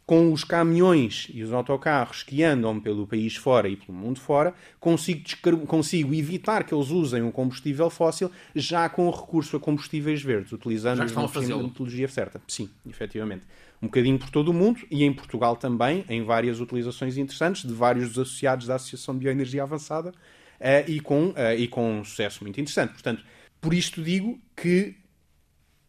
com 0.09 0.33
os 0.33 0.43
caminhões 0.43 1.27
e 1.31 1.43
os 1.43 1.53
autocarros 1.53 2.23
que 2.23 2.43
andam 2.43 2.79
pelo 2.79 3.05
país 3.05 3.35
fora 3.35 3.69
e 3.69 3.75
pelo 3.75 3.95
mundo 3.95 4.19
fora, 4.19 4.55
consigo, 4.79 5.21
consigo 5.67 6.15
evitar 6.15 6.63
que 6.63 6.73
eles 6.73 6.89
usem 6.89 7.21
um 7.21 7.29
combustível 7.29 7.91
fóssil 7.91 8.31
já 8.55 8.89
com 8.89 9.07
o 9.07 9.11
recurso 9.11 9.57
a 9.57 9.59
combustíveis 9.59 10.23
verdes, 10.23 10.51
utilizando 10.51 11.03
a 11.03 11.05
metodologia 11.05 12.07
certa. 12.07 12.41
Sim, 12.47 12.71
efetivamente. 12.89 13.45
Um 13.79 13.85
bocadinho 13.85 14.17
por 14.17 14.31
todo 14.31 14.47
o 14.47 14.53
mundo 14.53 14.79
e 14.89 15.03
em 15.03 15.13
Portugal 15.13 15.55
também, 15.55 16.03
em 16.09 16.23
várias 16.23 16.59
utilizações 16.59 17.15
interessantes 17.15 17.61
de 17.61 17.73
vários 17.75 18.07
dos 18.07 18.17
associados 18.17 18.65
da 18.65 18.77
Associação 18.77 19.13
de 19.13 19.19
Bioenergia 19.19 19.61
Avançada 19.61 20.09
uh, 20.09 20.89
e, 20.89 20.99
com, 20.99 21.27
uh, 21.27 21.53
e 21.55 21.67
com 21.67 21.99
um 21.99 22.03
sucesso 22.03 22.43
muito 22.43 22.59
interessante. 22.59 22.93
Portanto, 22.93 23.23
por 23.61 23.75
isto 23.75 24.01
digo 24.01 24.41
que 24.55 24.95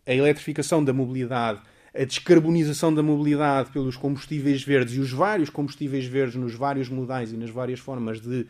a 0.06 0.12
eletrificação 0.12 0.84
da 0.84 0.92
mobilidade 0.92 1.62
a 1.94 2.04
descarbonização 2.04 2.94
da 2.94 3.02
mobilidade 3.02 3.70
pelos 3.70 3.96
combustíveis 3.96 4.62
verdes 4.62 4.94
e 4.94 5.00
os 5.00 5.10
vários 5.10 5.50
combustíveis 5.50 6.06
verdes 6.06 6.36
nos 6.36 6.54
vários 6.54 6.88
modais 6.88 7.32
e 7.32 7.36
nas 7.36 7.50
várias 7.50 7.80
formas 7.80 8.20
de 8.20 8.46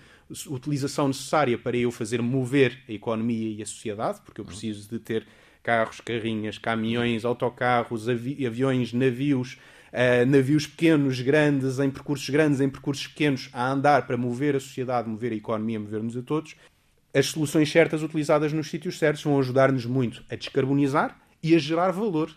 utilização 0.49 1.09
necessária 1.09 1.57
para 1.57 1.77
eu 1.77 1.91
fazer 1.91 2.21
mover 2.21 2.79
a 2.89 2.93
economia 2.93 3.57
e 3.57 3.63
a 3.63 3.67
sociedade, 3.67 4.21
porque 4.25 4.41
eu 4.41 4.45
preciso 4.45 4.89
de 4.89 4.99
ter 4.99 5.27
carros, 5.63 6.01
carrinhas, 6.01 6.59
caminhões, 6.59 7.25
autocarros, 7.25 8.09
avi 8.09 8.47
aviões, 8.47 8.93
navios, 8.93 9.59
uh, 9.93 10.27
navios 10.27 10.67
pequenos, 10.67 11.21
grandes, 11.21 11.79
em 11.79 11.91
percursos 11.91 12.29
grandes, 12.29 12.61
em 12.61 12.69
percursos 12.69 13.07
pequenos, 13.07 13.49
a 13.53 13.71
andar 13.71 14.07
para 14.07 14.17
mover 14.17 14.57
a 14.57 14.61
sociedade, 14.61 15.09
mover 15.09 15.33
a 15.33 15.37
economia, 15.37 15.81
mover-nos 15.81 16.17
a 16.17 16.23
todos. 16.23 16.57
As 17.13 17.27
soluções 17.27 17.71
certas 17.71 18.03
utilizadas 18.03 18.53
nos 18.53 18.71
sítios 18.71 18.99
certos 18.99 19.25
vão 19.25 19.39
ajudar-nos 19.39 19.85
muito 19.85 20.23
a 20.31 20.37
descarbonizar 20.37 21.21
e 21.43 21.55
a 21.55 21.59
gerar 21.59 21.91
valor 21.91 22.31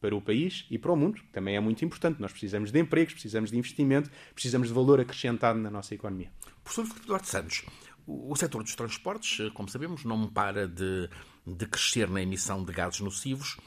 para 0.00 0.16
o 0.16 0.20
país 0.20 0.66
e 0.70 0.78
para 0.78 0.92
o 0.92 0.96
mundo, 0.96 1.20
que 1.20 1.28
também 1.28 1.56
é 1.56 1.60
muito 1.60 1.84
importante. 1.84 2.20
Nós 2.20 2.32
precisamos 2.32 2.72
de 2.72 2.80
empregos, 2.80 3.12
precisamos 3.12 3.50
de 3.50 3.58
investimento, 3.58 4.10
precisamos 4.34 4.68
de 4.68 4.74
valor 4.74 5.00
acrescentado 5.00 5.58
na 5.58 5.70
nossa 5.70 5.94
economia. 5.94 6.32
Professor 6.64 6.86
Filipe 6.86 7.06
Duarte 7.06 7.28
Santos, 7.28 7.64
o 8.06 8.34
setor 8.34 8.62
dos 8.62 8.74
transportes, 8.74 9.50
como 9.52 9.68
sabemos, 9.68 10.04
não 10.04 10.26
para 10.26 10.66
de, 10.66 11.08
de 11.46 11.66
crescer 11.66 12.08
na 12.08 12.22
emissão 12.22 12.64
de 12.64 12.72
gases 12.72 13.00
nocivos. 13.00 13.58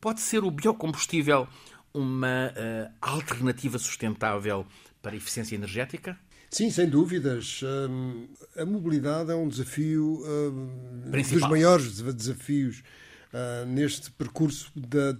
Pode 0.00 0.20
ser 0.20 0.44
o 0.44 0.50
biocombustível 0.50 1.48
uma 1.92 2.52
uh, 2.52 2.92
alternativa 3.00 3.78
sustentável 3.78 4.66
para 5.02 5.12
a 5.12 5.16
eficiência 5.16 5.54
energética? 5.54 6.18
Sim, 6.50 6.70
sem 6.70 6.88
dúvidas. 6.88 7.60
Um, 7.62 8.28
a 8.56 8.64
mobilidade 8.64 9.30
é 9.30 9.34
um 9.34 9.48
desafio, 9.48 10.22
um, 10.24 11.10
dos 11.10 11.48
maiores 11.48 12.00
desafios 12.00 12.82
uh, 13.32 13.66
neste 13.66 14.10
percurso 14.10 14.70
da 14.74 15.12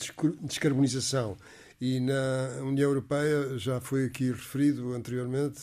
descarbonização. 0.42 1.36
E 1.80 2.00
na 2.00 2.62
União 2.62 2.90
Europeia, 2.90 3.56
já 3.56 3.80
foi 3.80 4.06
aqui 4.06 4.30
referido 4.30 4.92
anteriormente, 4.94 5.60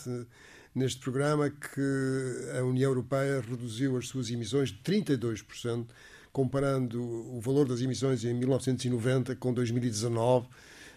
neste 0.74 1.02
programa, 1.02 1.50
que 1.50 2.58
a 2.58 2.64
União 2.64 2.90
Europeia 2.90 3.42
reduziu 3.42 3.98
as 3.98 4.08
suas 4.08 4.30
emissões 4.30 4.70
de 4.70 4.80
32%, 4.80 5.88
comparando 6.32 7.02
o 7.02 7.40
valor 7.42 7.68
das 7.68 7.82
emissões 7.82 8.24
em 8.24 8.34
1990 8.34 9.36
com 9.36 9.54
2019. 9.54 10.48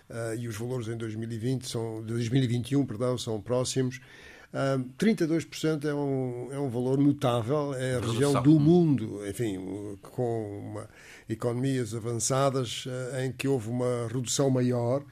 Uh, 0.08 0.34
e 0.38 0.48
os 0.48 0.56
valores 0.56 0.88
em 0.88 0.96
2020 0.96 1.68
são, 1.68 2.02
2021 2.02 2.86
perdão, 2.86 3.18
são 3.18 3.40
próximos. 3.40 4.00
Uh, 4.52 4.82
32% 4.98 5.84
é 5.84 5.94
um, 5.94 6.48
é 6.50 6.58
um 6.58 6.70
valor 6.70 6.96
notável, 6.98 7.74
é 7.74 7.96
a 7.96 8.00
região 8.00 8.42
do 8.42 8.58
mundo, 8.58 9.20
enfim, 9.28 9.58
com 10.00 10.70
uma, 10.70 10.88
economias 11.28 11.94
avançadas 11.94 12.86
uh, 12.86 13.20
em 13.20 13.32
que 13.32 13.46
houve 13.46 13.68
uma 13.68 14.08
redução 14.10 14.48
maior, 14.48 15.04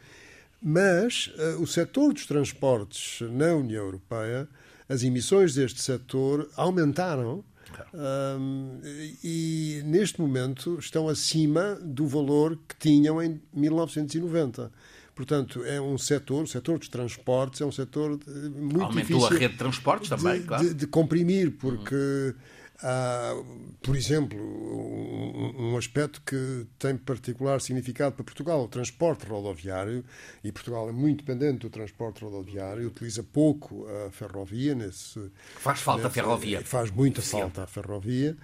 mas 0.62 1.30
uh, 1.36 1.62
o 1.62 1.66
setor 1.66 2.14
dos 2.14 2.24
transportes 2.24 3.20
na 3.30 3.54
União 3.54 3.84
Europeia, 3.84 4.48
as 4.88 5.02
emissões 5.02 5.54
deste 5.54 5.82
setor 5.82 6.48
aumentaram 6.56 7.44
um, 7.92 8.80
e 9.22 9.82
neste 9.84 10.20
momento 10.20 10.78
estão 10.78 11.08
acima 11.08 11.74
do 11.82 12.06
valor 12.06 12.58
que 12.68 12.76
tinham 12.78 13.22
em 13.22 13.40
1990. 13.52 14.70
Portanto, 15.16 15.64
é 15.64 15.80
um 15.80 15.96
setor, 15.96 16.44
o 16.44 16.46
setor 16.46 16.78
dos 16.78 16.88
transportes, 16.88 17.62
é 17.62 17.64
um 17.64 17.72
setor 17.72 18.10
muito 18.10 18.82
Aumentou 18.82 18.90
difícil... 18.90 19.16
Aumentou 19.16 19.26
a 19.26 19.40
rede 19.40 19.52
de 19.54 19.58
transportes 19.58 20.08
também, 20.10 20.40
de, 20.40 20.46
claro. 20.46 20.64
De, 20.68 20.74
de 20.74 20.86
comprimir, 20.86 21.52
porque... 21.58 21.94
Uhum 21.94 22.56
Há, 22.82 23.34
por 23.80 23.96
exemplo, 23.96 24.38
um, 24.38 25.72
um, 25.72 25.76
aspecto 25.78 26.20
que 26.20 26.66
tem 26.78 26.94
particular 26.96 27.58
significado 27.60 28.14
para 28.14 28.24
Portugal, 28.24 28.62
o 28.62 28.68
transporte 28.68 29.26
rodoviário, 29.26 30.04
e 30.44 30.52
Portugal 30.52 30.88
é 30.88 30.92
muito 30.92 31.24
dependente 31.24 31.60
do 31.60 31.70
transporte 31.70 32.22
rodoviário, 32.22 32.86
utiliza 32.86 33.22
pouco 33.22 33.86
a 33.88 34.10
ferrovia 34.10 34.74
nesse. 34.74 35.30
Faz 35.56 35.80
falta 35.80 36.04
nesse, 36.04 36.20
a 36.20 36.22
ferrovia. 36.22 36.60
Faz 36.62 36.90
muita 36.90 37.22
Sim. 37.22 37.40
falta 37.40 37.62
a 37.62 37.66
ferrovia. 37.66 38.36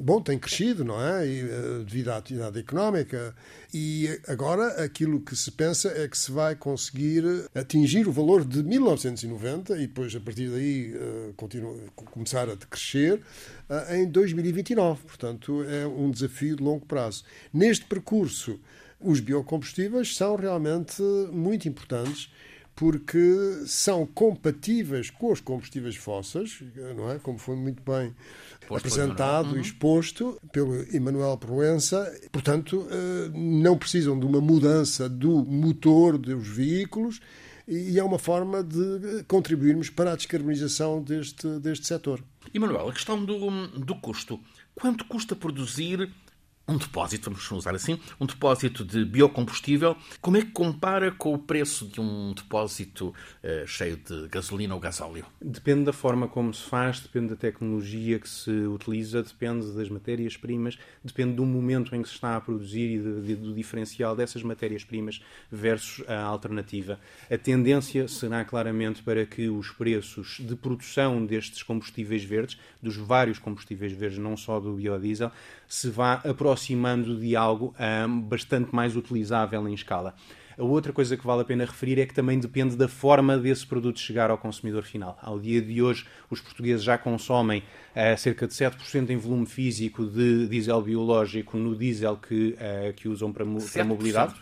Bom, 0.00 0.20
tem 0.20 0.38
crescido, 0.38 0.84
não 0.84 1.00
é? 1.02 1.26
E, 1.26 1.42
uh, 1.42 1.84
devido 1.84 2.08
à 2.08 2.16
atividade 2.16 2.58
económica. 2.58 3.34
E 3.72 4.08
agora 4.26 4.84
aquilo 4.84 5.20
que 5.20 5.34
se 5.34 5.50
pensa 5.50 5.88
é 5.88 6.06
que 6.06 6.16
se 6.16 6.30
vai 6.30 6.54
conseguir 6.54 7.24
atingir 7.54 8.06
o 8.06 8.12
valor 8.12 8.44
de 8.44 8.62
1990 8.62 9.76
e 9.76 9.86
depois, 9.86 10.14
a 10.14 10.20
partir 10.20 10.48
daí, 10.50 10.94
uh, 10.94 11.32
continua, 11.34 11.76
começar 11.94 12.48
a 12.48 12.56
crescer 12.56 13.20
uh, 13.68 13.94
em 13.94 14.06
2029. 14.06 15.02
Portanto, 15.02 15.64
é 15.64 15.86
um 15.86 16.10
desafio 16.10 16.56
de 16.56 16.62
longo 16.62 16.86
prazo. 16.86 17.24
Neste 17.52 17.84
percurso, 17.84 18.58
os 19.00 19.20
biocombustíveis 19.20 20.16
são 20.16 20.36
realmente 20.36 21.02
muito 21.32 21.68
importantes 21.68 22.30
porque 22.78 23.64
são 23.66 24.06
compatíveis 24.06 25.10
com 25.10 25.32
os 25.32 25.40
combustíveis 25.40 25.96
fósseis, 25.96 26.62
não 26.96 27.10
é? 27.10 27.18
Como 27.18 27.36
foi 27.36 27.56
muito 27.56 27.82
bem 27.82 28.14
Posto 28.68 28.86
apresentado 28.86 29.48
e 29.48 29.54
uhum. 29.54 29.60
exposto 29.60 30.40
pelo 30.52 30.76
Emanuel 30.94 31.36
Proença. 31.36 32.08
Portanto, 32.30 32.86
eh, 32.88 33.30
não 33.34 33.76
precisam 33.76 34.16
de 34.16 34.24
uma 34.24 34.40
mudança 34.40 35.08
do 35.08 35.44
motor 35.44 36.16
dos 36.16 36.46
veículos 36.46 37.20
e 37.66 37.98
é 37.98 38.04
uma 38.04 38.18
forma 38.18 38.62
de 38.62 39.24
contribuirmos 39.26 39.90
para 39.90 40.12
a 40.12 40.16
descarbonização 40.16 41.02
deste, 41.02 41.48
deste 41.58 41.84
setor. 41.84 42.22
Emanuel, 42.54 42.90
a 42.90 42.92
questão 42.92 43.24
do, 43.24 43.66
do 43.76 43.96
custo. 43.96 44.38
Quanto 44.76 45.04
custa 45.06 45.34
produzir 45.34 46.08
um 46.68 46.76
depósito, 46.76 47.30
vamos 47.30 47.50
usar 47.50 47.74
assim, 47.74 47.98
um 48.20 48.26
depósito 48.26 48.84
de 48.84 49.02
biocombustível, 49.02 49.96
como 50.20 50.36
é 50.36 50.42
que 50.42 50.50
compara 50.50 51.10
com 51.10 51.32
o 51.32 51.38
preço 51.38 51.86
de 51.86 51.98
um 51.98 52.34
depósito 52.34 53.08
uh, 53.08 53.66
cheio 53.66 53.96
de 53.96 54.28
gasolina 54.28 54.74
ou 54.74 54.80
gasóleo? 54.80 55.24
Depende 55.40 55.84
da 55.84 55.94
forma 55.94 56.28
como 56.28 56.52
se 56.52 56.68
faz, 56.68 57.00
depende 57.00 57.28
da 57.28 57.36
tecnologia 57.36 58.18
que 58.18 58.28
se 58.28 58.50
utiliza, 58.50 59.22
depende 59.22 59.72
das 59.72 59.88
matérias-primas, 59.88 60.78
depende 61.02 61.32
do 61.34 61.46
momento 61.46 61.96
em 61.96 62.02
que 62.02 62.08
se 62.08 62.16
está 62.16 62.36
a 62.36 62.40
produzir 62.40 62.96
e 62.96 62.98
de, 62.98 63.20
de, 63.22 63.36
do 63.36 63.54
diferencial 63.54 64.14
dessas 64.14 64.42
matérias-primas 64.42 65.22
versus 65.50 66.06
a 66.06 66.20
alternativa. 66.20 67.00
A 67.30 67.38
tendência 67.38 68.06
será 68.08 68.44
claramente 68.44 69.02
para 69.02 69.24
que 69.24 69.48
os 69.48 69.70
preços 69.70 70.36
de 70.38 70.54
produção 70.54 71.24
destes 71.24 71.62
combustíveis 71.62 72.22
verdes, 72.22 72.58
dos 72.82 72.96
vários 72.96 73.38
combustíveis 73.38 73.92
verdes, 73.92 74.18
não 74.18 74.36
só 74.36 74.60
do 74.60 74.74
biodiesel, 74.74 75.32
se 75.66 75.88
vá 75.88 76.14
aproximando 76.24 76.57
de 77.18 77.36
algo 77.36 77.74
um, 78.06 78.20
bastante 78.20 78.74
mais 78.74 78.96
utilizável 78.96 79.68
em 79.68 79.74
escala. 79.74 80.14
A 80.58 80.64
outra 80.64 80.92
coisa 80.92 81.16
que 81.16 81.24
vale 81.24 81.42
a 81.42 81.44
pena 81.44 81.64
referir 81.64 82.00
é 82.00 82.06
que 82.06 82.12
também 82.12 82.36
depende 82.36 82.74
da 82.74 82.88
forma 82.88 83.38
desse 83.38 83.64
produto 83.64 84.00
chegar 84.00 84.28
ao 84.28 84.36
consumidor 84.36 84.82
final. 84.82 85.16
Ao 85.22 85.38
dia 85.38 85.62
de 85.62 85.80
hoje, 85.80 86.04
os 86.28 86.40
portugueses 86.40 86.82
já 86.82 86.98
consomem 86.98 87.60
uh, 87.60 88.18
cerca 88.18 88.44
de 88.44 88.54
7% 88.54 89.08
em 89.10 89.16
volume 89.16 89.46
físico 89.46 90.04
de 90.04 90.48
diesel 90.48 90.82
biológico 90.82 91.56
no 91.56 91.76
diesel 91.76 92.16
que, 92.16 92.56
uh, 92.58 92.92
que 92.94 93.08
usam 93.08 93.32
para, 93.32 93.46
para 93.72 93.84
mobilidade. 93.84 94.34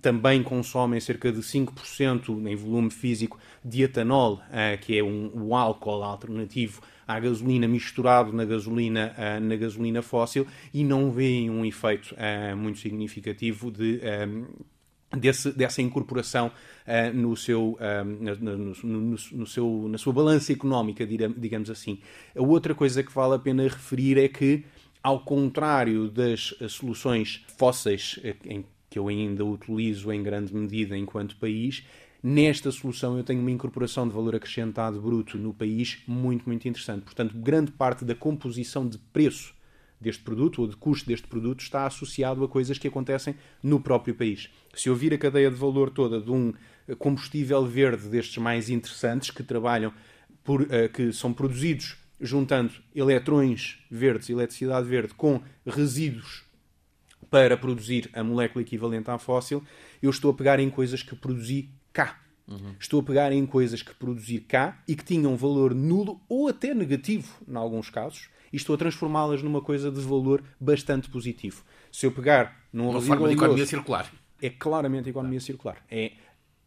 Também 0.00 0.42
consomem 0.42 0.98
cerca 1.00 1.30
de 1.30 1.40
5% 1.40 2.46
em 2.46 2.56
volume 2.56 2.90
físico 2.90 3.38
de 3.64 3.82
etanol, 3.82 4.40
que 4.80 4.98
é 4.98 5.02
um, 5.02 5.54
álcool 5.54 6.02
alternativo 6.02 6.82
à 7.06 7.20
gasolina 7.20 7.68
misturado 7.68 8.32
na 8.32 8.44
gasolina, 8.44 9.14
na 9.40 9.56
gasolina 9.56 10.02
fóssil 10.02 10.46
e 10.72 10.82
não 10.82 11.10
veem 11.10 11.50
um 11.50 11.64
efeito 11.64 12.14
muito 12.56 12.78
significativo 12.78 13.70
de 13.70 14.00
Desse, 15.16 15.52
dessa 15.52 15.80
incorporação 15.80 16.48
uh, 16.48 17.16
no 17.16 17.36
seu, 17.36 17.78
uh, 17.78 18.04
no, 18.04 18.74
no, 18.82 19.16
no, 19.32 19.46
seu, 19.46 19.86
na 19.88 19.96
sua 19.96 20.12
balança 20.12 20.52
económica, 20.52 21.06
digamos 21.06 21.70
assim. 21.70 22.00
A 22.36 22.42
outra 22.42 22.74
coisa 22.74 23.02
que 23.02 23.12
vale 23.12 23.34
a 23.34 23.38
pena 23.38 23.62
referir 23.62 24.18
é 24.18 24.28
que, 24.28 24.64
ao 25.02 25.20
contrário 25.20 26.08
das 26.08 26.54
soluções 26.68 27.44
fósseis, 27.56 28.18
em 28.44 28.64
que 28.94 28.98
eu 29.00 29.08
ainda 29.08 29.44
utilizo 29.44 30.12
em 30.12 30.22
grande 30.22 30.54
medida 30.54 30.96
enquanto 30.96 31.36
país, 31.36 31.84
Nesta 32.26 32.72
solução 32.72 33.18
eu 33.18 33.22
tenho 33.22 33.42
uma 33.42 33.50
incorporação 33.50 34.08
de 34.08 34.14
valor 34.14 34.34
acrescentado 34.34 34.98
bruto 34.98 35.36
no 35.36 35.52
país 35.52 35.98
muito, 36.06 36.46
muito 36.46 36.66
interessante. 36.66 37.02
Portanto, 37.02 37.36
grande 37.36 37.70
parte 37.70 38.02
da 38.02 38.14
composição 38.14 38.88
de 38.88 38.96
preço 38.96 39.54
deste 40.00 40.22
produto 40.22 40.62
ou 40.62 40.66
de 40.66 40.74
custo 40.74 41.06
deste 41.06 41.26
produto 41.26 41.60
está 41.60 41.84
associado 41.84 42.42
a 42.42 42.48
coisas 42.48 42.78
que 42.78 42.88
acontecem 42.88 43.34
no 43.62 43.78
próprio 43.78 44.14
país. 44.14 44.48
Se 44.74 44.88
eu 44.88 44.96
vir 44.96 45.12
a 45.12 45.18
cadeia 45.18 45.50
de 45.50 45.56
valor 45.56 45.90
toda 45.90 46.18
de 46.18 46.30
um 46.30 46.54
combustível 46.98 47.66
verde 47.66 48.08
destes 48.08 48.38
mais 48.38 48.70
interessantes 48.70 49.30
que 49.30 49.42
trabalham 49.42 49.92
por, 50.42 50.62
uh, 50.62 50.88
que 50.94 51.12
são 51.12 51.30
produzidos 51.30 51.98
juntando 52.18 52.72
eletrões 52.94 53.80
verdes, 53.90 54.30
eletricidade 54.30 54.88
verde, 54.88 55.12
com 55.12 55.42
resíduos 55.66 56.43
para 57.30 57.56
produzir 57.56 58.10
a 58.12 58.22
molécula 58.22 58.62
equivalente 58.62 59.10
à 59.10 59.18
fóssil, 59.18 59.62
eu 60.02 60.10
estou 60.10 60.30
a 60.30 60.34
pegar 60.34 60.60
em 60.60 60.70
coisas 60.70 61.02
que 61.02 61.14
produzi 61.14 61.70
cá. 61.92 62.20
Uhum. 62.46 62.74
Estou 62.78 63.00
a 63.00 63.02
pegar 63.02 63.32
em 63.32 63.46
coisas 63.46 63.82
que 63.82 63.94
produzi 63.94 64.38
cá 64.38 64.82
e 64.86 64.94
que 64.94 65.04
tinham 65.04 65.36
valor 65.36 65.74
nulo 65.74 66.20
ou 66.28 66.48
até 66.48 66.74
negativo, 66.74 67.40
em 67.48 67.56
alguns 67.56 67.88
casos, 67.88 68.28
e 68.52 68.56
estou 68.56 68.74
a 68.74 68.78
transformá-las 68.78 69.42
numa 69.42 69.60
coisa 69.60 69.90
de 69.90 70.00
valor 70.00 70.42
bastante 70.60 71.08
positivo. 71.08 71.64
Se 71.90 72.06
eu 72.06 72.12
pegar 72.12 72.64
num 72.72 72.90
uma 72.90 73.00
forma 73.00 73.28
de 73.28 73.34
economia 73.34 73.66
circular. 73.66 74.12
É 74.42 74.50
claramente 74.50 75.06
a 75.08 75.10
economia 75.10 75.40
circular. 75.40 75.82
É 75.90 76.12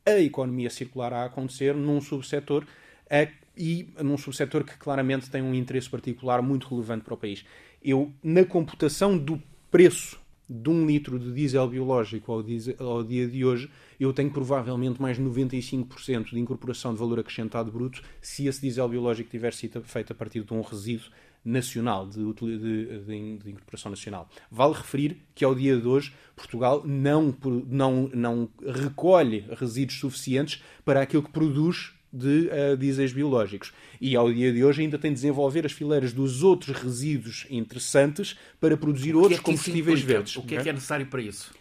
a 0.05 0.19
economia 0.19 0.69
circular 0.69 1.13
a 1.13 1.25
acontecer 1.25 1.75
num 1.75 2.01
subsetor 2.01 2.65
a, 3.09 3.27
e 3.55 3.89
num 4.03 4.17
subsetor 4.17 4.63
que 4.63 4.77
claramente 4.77 5.29
tem 5.29 5.41
um 5.41 5.53
interesse 5.53 5.89
particular 5.89 6.41
muito 6.41 6.67
relevante 6.67 7.03
para 7.03 7.13
o 7.13 7.17
país. 7.17 7.45
Eu, 7.83 8.11
na 8.23 8.43
computação 8.43 9.17
do 9.17 9.41
preço 9.69 10.19
de 10.49 10.69
um 10.69 10.85
litro 10.85 11.19
de 11.19 11.31
diesel 11.33 11.67
biológico 11.67 12.31
ao, 12.31 12.41
diesel, 12.41 12.75
ao, 12.79 13.03
dia 13.03 13.27
de 13.27 13.43
hoje, 13.43 13.69
eu 13.99 14.13
tenho 14.13 14.31
provavelmente 14.31 15.01
mais 15.01 15.17
de 15.17 15.23
95% 15.23 16.29
de 16.29 16.39
incorporação 16.39 16.93
de 16.93 16.99
valor 16.99 17.19
acrescentado 17.19 17.71
bruto 17.71 18.01
se 18.21 18.47
esse 18.47 18.61
diesel 18.61 18.87
biológico 18.87 19.29
tiver 19.29 19.53
sido 19.53 19.81
feito 19.83 20.13
a 20.13 20.15
partir 20.15 20.43
de 20.43 20.53
um 20.53 20.61
resíduo 20.61 21.09
nacional, 21.43 22.07
de, 22.07 22.33
de, 22.33 22.57
de, 22.57 23.37
de, 23.37 23.49
incorporação 23.49 23.89
nacional. 23.89 24.29
Vale 24.51 24.73
referir 24.73 25.17
que 25.33 25.45
ao 25.45 25.55
dia 25.55 25.77
de 25.77 25.87
hoje 25.87 26.13
Portugal 26.35 26.83
não, 26.85 27.33
não, 27.67 28.09
não 28.13 28.49
recolhe 28.65 29.45
resíduos 29.51 29.99
suficientes 29.99 30.61
para 30.83 31.01
aquilo 31.01 31.23
que 31.23 31.31
produz 31.31 31.96
de 32.11 32.49
uh, 32.49 32.77
dieséis 32.77 33.11
biológicos. 33.11 33.73
E 33.99 34.15
ao 34.15 34.31
dia 34.31 34.51
de 34.51 34.63
hoje 34.63 34.81
ainda 34.81 34.97
tem 34.97 35.11
de 35.11 35.15
desenvolver 35.15 35.65
as 35.65 35.71
fileiras 35.71 36.13
dos 36.13 36.43
outros 36.43 36.75
resíduos 36.77 37.45
interessantes 37.49 38.37
para 38.59 38.77
produzir 38.77 39.15
outros 39.15 39.39
é 39.39 39.41
combustíveis 39.41 40.01
verdes. 40.01 40.35
O 40.37 40.43
que 40.43 40.55
é 40.55 40.61
que 40.61 40.69
é 40.69 40.73
necessário 40.73 41.05
para 41.07 41.21
isso? 41.21 41.51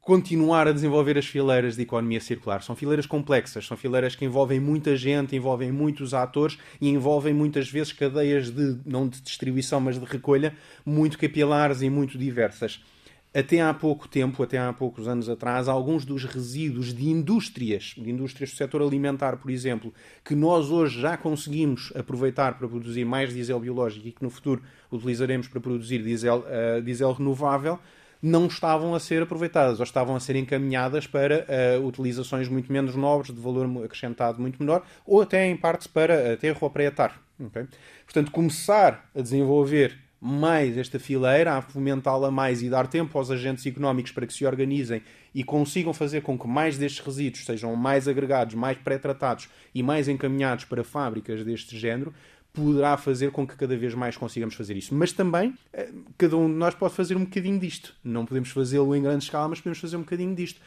Continuar 0.00 0.66
a 0.66 0.72
desenvolver 0.72 1.18
as 1.18 1.26
fileiras 1.26 1.76
de 1.76 1.82
economia 1.82 2.20
circular. 2.20 2.62
São 2.62 2.74
fileiras 2.74 3.04
complexas, 3.04 3.66
são 3.66 3.76
fileiras 3.76 4.16
que 4.16 4.24
envolvem 4.24 4.58
muita 4.58 4.96
gente, 4.96 5.36
envolvem 5.36 5.70
muitos 5.70 6.14
atores 6.14 6.58
e 6.80 6.88
envolvem 6.88 7.34
muitas 7.34 7.68
vezes 7.68 7.92
cadeias 7.92 8.50
de, 8.50 8.78
não 8.86 9.06
de 9.06 9.20
distribuição, 9.20 9.80
mas 9.80 10.00
de 10.00 10.06
recolha, 10.06 10.56
muito 10.84 11.18
capilares 11.18 11.82
e 11.82 11.90
muito 11.90 12.16
diversas 12.16 12.80
até 13.34 13.60
há 13.60 13.72
pouco 13.74 14.08
tempo, 14.08 14.42
até 14.42 14.58
há 14.58 14.72
poucos 14.72 15.06
anos 15.06 15.28
atrás, 15.28 15.68
alguns 15.68 16.04
dos 16.04 16.24
resíduos 16.24 16.94
de 16.94 17.08
indústrias, 17.08 17.94
de 17.96 18.10
indústrias 18.10 18.50
do 18.50 18.56
setor 18.56 18.82
alimentar, 18.82 19.36
por 19.36 19.50
exemplo, 19.50 19.92
que 20.24 20.34
nós 20.34 20.70
hoje 20.70 21.00
já 21.00 21.16
conseguimos 21.16 21.92
aproveitar 21.94 22.58
para 22.58 22.66
produzir 22.66 23.04
mais 23.04 23.32
diesel 23.32 23.60
biológico 23.60 24.08
e 24.08 24.12
que 24.12 24.22
no 24.22 24.30
futuro 24.30 24.62
utilizaremos 24.90 25.46
para 25.46 25.60
produzir 25.60 26.02
diesel, 26.02 26.44
uh, 26.46 26.82
diesel 26.82 27.12
renovável, 27.12 27.78
não 28.20 28.46
estavam 28.46 28.94
a 28.94 29.00
ser 29.00 29.22
aproveitadas 29.22 29.78
ou 29.78 29.84
estavam 29.84 30.16
a 30.16 30.20
ser 30.20 30.34
encaminhadas 30.34 31.06
para 31.06 31.46
uh, 31.78 31.86
utilizações 31.86 32.48
muito 32.48 32.72
menos 32.72 32.96
nobres, 32.96 33.32
de 33.32 33.40
valor 33.40 33.84
acrescentado 33.84 34.40
muito 34.40 34.58
menor, 34.58 34.84
ou 35.06 35.20
até 35.20 35.46
em 35.46 35.56
parte 35.56 35.88
para 35.88 36.32
aterro 36.32 36.58
ou 36.62 36.70
preatar. 36.70 37.20
Okay? 37.38 37.66
Portanto, 38.04 38.32
começar 38.32 39.08
a 39.14 39.20
desenvolver 39.20 39.96
mais 40.20 40.76
esta 40.76 40.98
fileira, 40.98 41.54
a 41.54 41.62
fomentá-la 41.62 42.30
mais 42.30 42.62
e 42.62 42.68
dar 42.68 42.86
tempo 42.86 43.16
aos 43.16 43.30
agentes 43.30 43.64
económicos 43.66 44.12
para 44.12 44.26
que 44.26 44.32
se 44.32 44.44
organizem 44.44 45.02
e 45.34 45.44
consigam 45.44 45.92
fazer 45.92 46.22
com 46.22 46.38
que 46.38 46.48
mais 46.48 46.76
destes 46.76 47.04
resíduos 47.04 47.44
sejam 47.44 47.74
mais 47.76 48.08
agregados, 48.08 48.54
mais 48.54 48.76
pré-tratados 48.78 49.48
e 49.74 49.82
mais 49.82 50.08
encaminhados 50.08 50.64
para 50.64 50.82
fábricas 50.82 51.44
deste 51.44 51.78
género, 51.78 52.12
poderá 52.52 52.96
fazer 52.96 53.30
com 53.30 53.46
que 53.46 53.56
cada 53.56 53.76
vez 53.76 53.94
mais 53.94 54.16
consigamos 54.16 54.54
fazer 54.54 54.76
isso. 54.76 54.94
Mas 54.94 55.12
também, 55.12 55.54
eh, 55.72 55.90
cada 56.16 56.36
um 56.36 56.48
de 56.48 56.54
nós 56.54 56.74
pode 56.74 56.94
fazer 56.94 57.16
um 57.16 57.24
bocadinho 57.24 57.58
disto. 57.58 57.94
Não 58.02 58.26
podemos 58.26 58.50
fazê-lo 58.50 58.96
em 58.96 59.02
grande 59.02 59.24
escala, 59.24 59.48
mas 59.48 59.60
podemos 59.60 59.78
fazer 59.78 59.96
um 59.96 60.00
bocadinho 60.00 60.34
disto. 60.34 60.60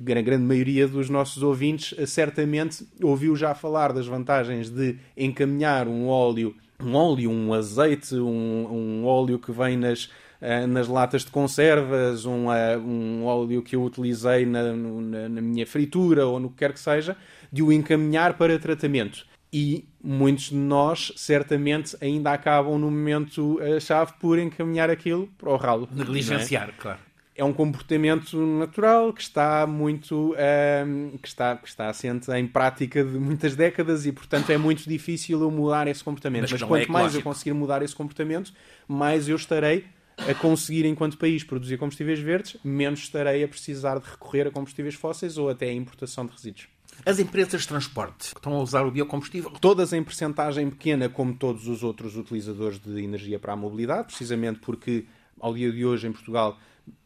A 0.00 0.22
grande 0.22 0.44
maioria 0.44 0.88
dos 0.88 1.08
nossos 1.08 1.42
ouvintes 1.42 1.94
eh, 1.98 2.04
certamente 2.04 2.86
ouviu 3.02 3.34
já 3.36 3.54
falar 3.54 3.92
das 3.92 4.06
vantagens 4.06 4.68
de 4.68 4.98
encaminhar 5.16 5.88
um 5.88 6.08
óleo 6.08 6.54
um 6.80 6.94
óleo, 6.94 7.30
um 7.30 7.52
azeite, 7.52 8.14
um, 8.14 8.68
um 8.70 9.06
óleo 9.06 9.38
que 9.38 9.52
vem 9.52 9.76
nas, 9.76 10.04
uh, 10.40 10.66
nas 10.68 10.88
latas 10.88 11.24
de 11.24 11.30
conservas, 11.30 12.24
um, 12.26 12.46
uh, 12.46 12.78
um 12.78 13.24
óleo 13.24 13.62
que 13.62 13.76
eu 13.76 13.82
utilizei 13.82 14.44
na, 14.44 14.72
na, 14.72 15.28
na, 15.28 15.40
minha 15.40 15.66
fritura 15.66 16.26
ou 16.26 16.40
no 16.40 16.50
que 16.50 16.56
quer 16.56 16.72
que 16.72 16.80
seja, 16.80 17.16
de 17.52 17.62
o 17.62 17.72
encaminhar 17.72 18.34
para 18.34 18.58
tratamento. 18.58 19.26
E 19.52 19.86
muitos 20.02 20.50
de 20.50 20.56
nós, 20.56 21.12
certamente, 21.16 21.96
ainda 22.00 22.32
acabam 22.32 22.76
no 22.76 22.90
momento-chave 22.90 24.10
eh, 24.10 24.14
por 24.20 24.36
encaminhar 24.36 24.90
aquilo 24.90 25.28
para 25.38 25.48
o 25.48 25.56
ralo. 25.56 25.88
Negligenciar, 25.92 26.70
é? 26.70 26.72
claro 26.72 26.98
é 27.36 27.44
um 27.44 27.52
comportamento 27.52 28.36
natural 28.36 29.12
que 29.12 29.22
está 29.22 29.66
muito 29.66 30.32
um, 30.32 30.34
ehm, 30.36 31.16
que 31.20 31.26
está 31.26 31.56
que 31.56 31.68
está 31.68 31.88
assente 31.88 32.30
em 32.30 32.46
prática 32.46 33.04
de 33.04 33.18
muitas 33.18 33.56
décadas 33.56 34.06
e 34.06 34.12
portanto 34.12 34.50
é 34.50 34.58
muito 34.58 34.88
difícil 34.88 35.40
eu 35.40 35.50
mudar 35.50 35.88
esse 35.88 36.02
comportamento. 36.02 36.42
Mas, 36.42 36.52
mas 36.52 36.62
quanto 36.62 36.88
é 36.88 36.92
mais 36.92 37.14
eu 37.14 37.22
conseguir 37.22 37.52
mudar 37.52 37.82
esse 37.82 37.94
comportamento 37.94 38.52
mais 38.86 39.28
eu 39.28 39.36
estarei 39.36 39.84
a 40.16 40.34
conseguir 40.34 40.84
enquanto 40.84 41.18
país 41.18 41.42
produzir 41.42 41.76
combustíveis 41.76 42.20
verdes 42.20 42.56
menos 42.62 43.00
estarei 43.00 43.42
a 43.42 43.48
precisar 43.48 43.98
de 43.98 44.08
recorrer 44.08 44.46
a 44.46 44.50
combustíveis 44.50 44.94
fósseis 44.94 45.36
ou 45.36 45.48
até 45.48 45.66
a 45.66 45.72
importação 45.72 46.24
de 46.26 46.32
resíduos. 46.32 46.68
As 47.04 47.18
empresas 47.18 47.62
de 47.62 47.68
transporte 47.68 48.30
que 48.30 48.38
estão 48.38 48.54
a 48.54 48.62
usar 48.62 48.86
o 48.86 48.90
biocombustível? 48.92 49.50
Todas 49.60 49.92
em 49.92 50.04
percentagem 50.04 50.70
pequena, 50.70 51.08
como 51.08 51.34
todos 51.34 51.66
os 51.66 51.82
outros 51.82 52.16
utilizadores 52.16 52.78
de 52.78 53.02
energia 53.02 53.40
para 53.40 53.54
a 53.54 53.56
mobilidade, 53.56 54.06
precisamente 54.06 54.60
porque 54.60 55.04
ao 55.40 55.52
dia 55.52 55.72
de 55.72 55.84
hoje 55.84 56.06
em 56.06 56.12
Portugal 56.12 56.56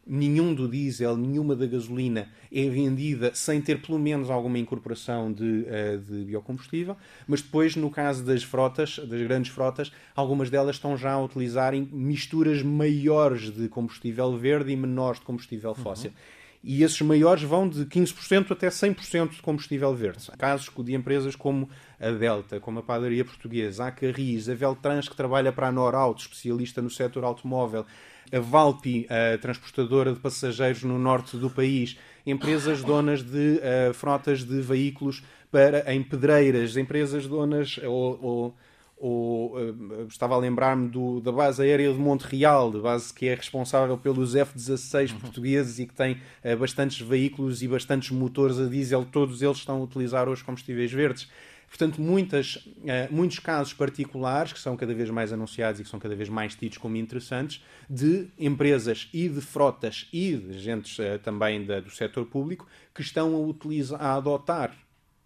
nenhum 0.09 0.55
do 0.55 0.67
diesel, 0.67 1.17
nenhuma 1.17 1.55
da 1.55 1.67
gasolina 1.67 2.29
é 2.51 2.69
vendida 2.69 3.31
sem 3.35 3.61
ter 3.61 3.83
pelo 3.83 3.99
menos 3.99 4.31
alguma 4.31 4.59
incorporação 4.59 5.31
de, 5.31 5.45
uh, 5.45 5.99
de, 5.99 6.25
biocombustível, 6.25 6.97
mas 7.27 7.43
depois, 7.43 7.77
no 7.77 7.91
caso 7.91 8.25
das 8.25 8.43
frotas, 8.43 8.99
das 8.99 9.21
grandes 9.23 9.53
frotas, 9.53 9.93
algumas 10.17 10.49
delas 10.49 10.77
estão 10.77 10.97
já 10.97 11.13
a 11.13 11.23
utilizar 11.23 11.75
misturas 11.75 12.63
maiores 12.63 13.51
de 13.51 13.69
combustível 13.69 14.35
verde 14.37 14.73
e 14.73 14.77
menores 14.77 15.21
de 15.21 15.27
combustível 15.27 15.71
uhum. 15.71 15.77
fóssil. 15.77 16.11
Uhum. 16.11 16.39
E 16.63 16.83
esses 16.83 17.01
maiores 17.03 17.45
vão 17.45 17.69
de 17.69 17.85
15% 17.85 18.51
até 18.51 18.69
100% 18.69 19.31
de 19.31 19.43
combustível 19.43 19.95
verde. 19.95 20.29
Casos 20.37 20.69
de 20.85 20.93
empresas 20.93 21.37
como 21.37 21.69
a 22.01 22.11
Delta, 22.11 22.59
como 22.59 22.81
a 22.81 22.83
Padaria 22.83 23.25
Portuguesa, 23.25 23.87
a 23.87 23.93
Carris, 23.93 24.49
a 24.49 24.55
Veltrans, 24.55 25.09
que 25.09 25.15
trabalha 25.15 25.53
para 25.53 25.69
a 25.69 25.73
Norauto, 25.73 26.23
especialista 26.23 26.83
no 26.83 26.91
setor 26.91 27.23
automóvel, 27.23 27.87
a 28.33 28.41
Valpi, 28.41 29.07
a 29.09 29.39
transportadora 29.39 30.13
de 30.13 30.21
passageiros 30.21 30.83
no 30.83 30.99
norte 30.99 31.37
do 31.37 31.49
país, 31.49 31.97
empresas 32.27 32.83
donas 32.83 33.23
de 33.23 33.61
uh, 33.61 33.95
frotas 33.95 34.45
de 34.45 34.61
veículos 34.61 35.23
para 35.51 35.93
em 35.93 36.03
pedreiras, 36.03 36.77
empresas 36.77 37.27
donas 37.27 37.79
ou, 37.79 38.19
ou, 38.23 38.57
ou 38.99 39.57
uh, 39.57 40.07
estava 40.09 40.35
a 40.35 40.39
lembrar-me 40.39 40.91
da 41.23 41.33
base 41.33 41.63
aérea 41.63 41.93
de 41.93 41.99
Montreal, 41.99 42.71
de 42.71 42.81
base 42.81 43.13
que 43.15 43.29
é 43.29 43.35
responsável 43.35 43.97
pelos 43.97 44.35
F-16 44.35 45.13
uhum. 45.13 45.21
portugueses 45.21 45.79
e 45.79 45.87
que 45.87 45.95
tem 45.95 46.15
uh, 46.45 46.57
bastantes 46.59 47.01
veículos 47.01 47.63
e 47.63 47.69
bastantes 47.69 48.11
motores 48.11 48.59
a 48.59 48.67
diesel, 48.67 49.07
todos 49.11 49.41
eles 49.41 49.59
estão 49.59 49.77
a 49.77 49.85
utilizar 49.85 50.29
hoje 50.29 50.45
combustíveis 50.45 50.93
verdes 50.93 51.29
Portanto, 51.69 52.01
muitas, 52.01 52.67
muitos 53.11 53.39
casos 53.39 53.75
particulares 53.75 54.53
que 54.53 54.59
são 54.59 54.77
cada 54.77 54.95
vez 54.95 55.11
mais 55.11 55.33
anunciados 55.33 55.81
e 55.81 55.85
que 55.85 55.91
são 55.91 56.01
cada 56.01 56.17
vez 56.17 56.29
mais 56.29 56.55
tidos 56.55 56.79
como 56.79 56.97
interessantes 56.97 57.63
de 57.89 58.29
empresas 58.39 59.09
e 59.13 59.29
de 59.29 59.41
frotas 59.41 60.09
e 60.11 60.35
de 60.35 60.57
agentes 60.57 60.97
também 61.23 61.65
do 61.65 61.91
setor 61.91 62.25
público 62.25 62.67
que 62.95 63.03
estão 63.03 63.35
a, 63.35 63.39
utilizar, 63.39 64.01
a 64.01 64.15
adotar 64.15 64.75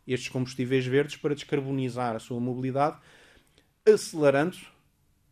estes 0.06 0.28
combustíveis 0.28 0.84
verdes 0.84 1.16
para 1.16 1.34
descarbonizar 1.34 2.16
a 2.16 2.18
sua 2.18 2.40
mobilidade, 2.40 2.98
acelerando 3.86 4.56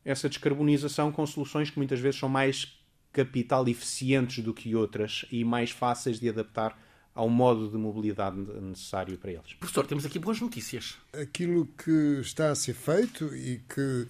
essa 0.04 0.28
descarbonização 0.28 1.10
com 1.10 1.26
soluções 1.26 1.70
que 1.70 1.76
muitas 1.76 2.00
vezes 2.00 2.20
são 2.20 2.28
mais 2.28 2.78
capital 3.12 3.66
eficientes 3.68 4.42
do 4.42 4.54
que 4.54 4.74
outras 4.74 5.26
e 5.30 5.44
mais 5.44 5.70
fáceis 5.70 6.20
de 6.20 6.28
adaptar 6.28 6.78
ao 7.14 7.28
modo 7.28 7.68
de 7.68 7.76
mobilidade 7.76 8.36
necessário 8.60 9.18
para 9.18 9.32
eles. 9.32 9.52
Professor, 9.54 9.86
temos 9.86 10.06
aqui 10.06 10.18
boas 10.18 10.40
notícias. 10.40 10.96
Aquilo 11.12 11.66
que 11.82 12.20
está 12.20 12.50
a 12.50 12.54
ser 12.54 12.74
feito 12.74 13.34
e 13.34 13.60
que 13.68 14.06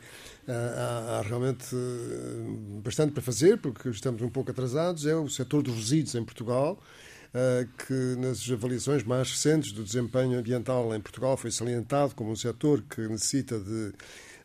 ah, 0.46 0.52
há, 0.52 1.18
há, 1.18 1.22
realmente 1.22 1.74
ah, 1.74 2.80
bastante 2.82 3.12
para 3.12 3.22
fazer, 3.22 3.58
porque 3.58 3.88
estamos 3.88 4.20
um 4.22 4.28
pouco 4.28 4.50
atrasados, 4.50 5.06
é 5.06 5.14
o 5.14 5.28
setor 5.28 5.62
dos 5.62 5.74
resíduos 5.74 6.14
em 6.14 6.24
Portugal. 6.24 6.78
Uh, 7.32 7.64
que 7.86 8.20
nas 8.20 8.50
avaliações 8.50 9.04
mais 9.04 9.30
recentes 9.30 9.70
do 9.70 9.84
desempenho 9.84 10.36
ambiental 10.36 10.92
em 10.92 11.00
Portugal 11.00 11.36
foi 11.36 11.52
salientado 11.52 12.12
como 12.12 12.32
um 12.32 12.34
setor 12.34 12.82
que 12.82 13.02
necessita 13.02 13.56
de 13.56 13.92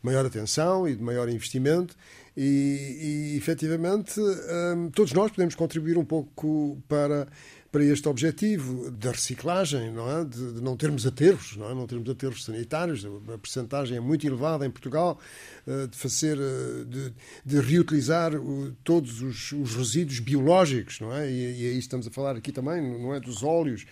maior 0.00 0.24
atenção 0.24 0.86
e 0.86 0.94
de 0.94 1.02
maior 1.02 1.28
investimento 1.28 1.96
e, 2.36 3.32
e 3.32 3.36
efetivamente 3.36 4.20
um, 4.20 4.88
todos 4.90 5.12
nós 5.12 5.32
podemos 5.32 5.56
contribuir 5.56 5.98
um 5.98 6.04
pouco 6.04 6.80
para 6.86 7.26
para 7.76 7.84
este 7.84 8.08
objetivo 8.08 8.90
da 8.90 9.10
reciclagem, 9.10 9.92
não 9.92 10.10
é? 10.10 10.24
De, 10.24 10.54
de, 10.54 10.62
não 10.62 10.78
termos 10.78 11.06
aterros, 11.06 11.58
não 11.58 11.70
é? 11.70 11.74
Não 11.74 11.86
termos 11.86 12.08
aterros 12.08 12.42
sanitários, 12.42 13.04
a 13.04 13.36
percentagem 13.36 13.98
é 13.98 14.00
muito 14.00 14.26
elevada 14.26 14.64
em 14.64 14.70
Portugal 14.70 15.18
uh, 15.66 15.86
de 15.86 15.94
fazer, 15.94 16.38
uh, 16.38 16.86
de, 16.86 17.12
de, 17.44 17.60
reutilizar 17.60 18.32
todos 18.82 19.20
os, 19.20 19.52
os, 19.52 19.76
resíduos 19.76 20.20
biológicos, 20.20 21.00
não 21.00 21.12
é? 21.12 21.30
E, 21.30 21.64
e 21.64 21.68
aí 21.68 21.78
estamos 21.78 22.06
a 22.06 22.10
falar 22.10 22.34
aqui 22.34 22.50
também, 22.50 22.80
não 22.80 23.12
é, 23.12 23.20
dos 23.20 23.42
óleos 23.42 23.84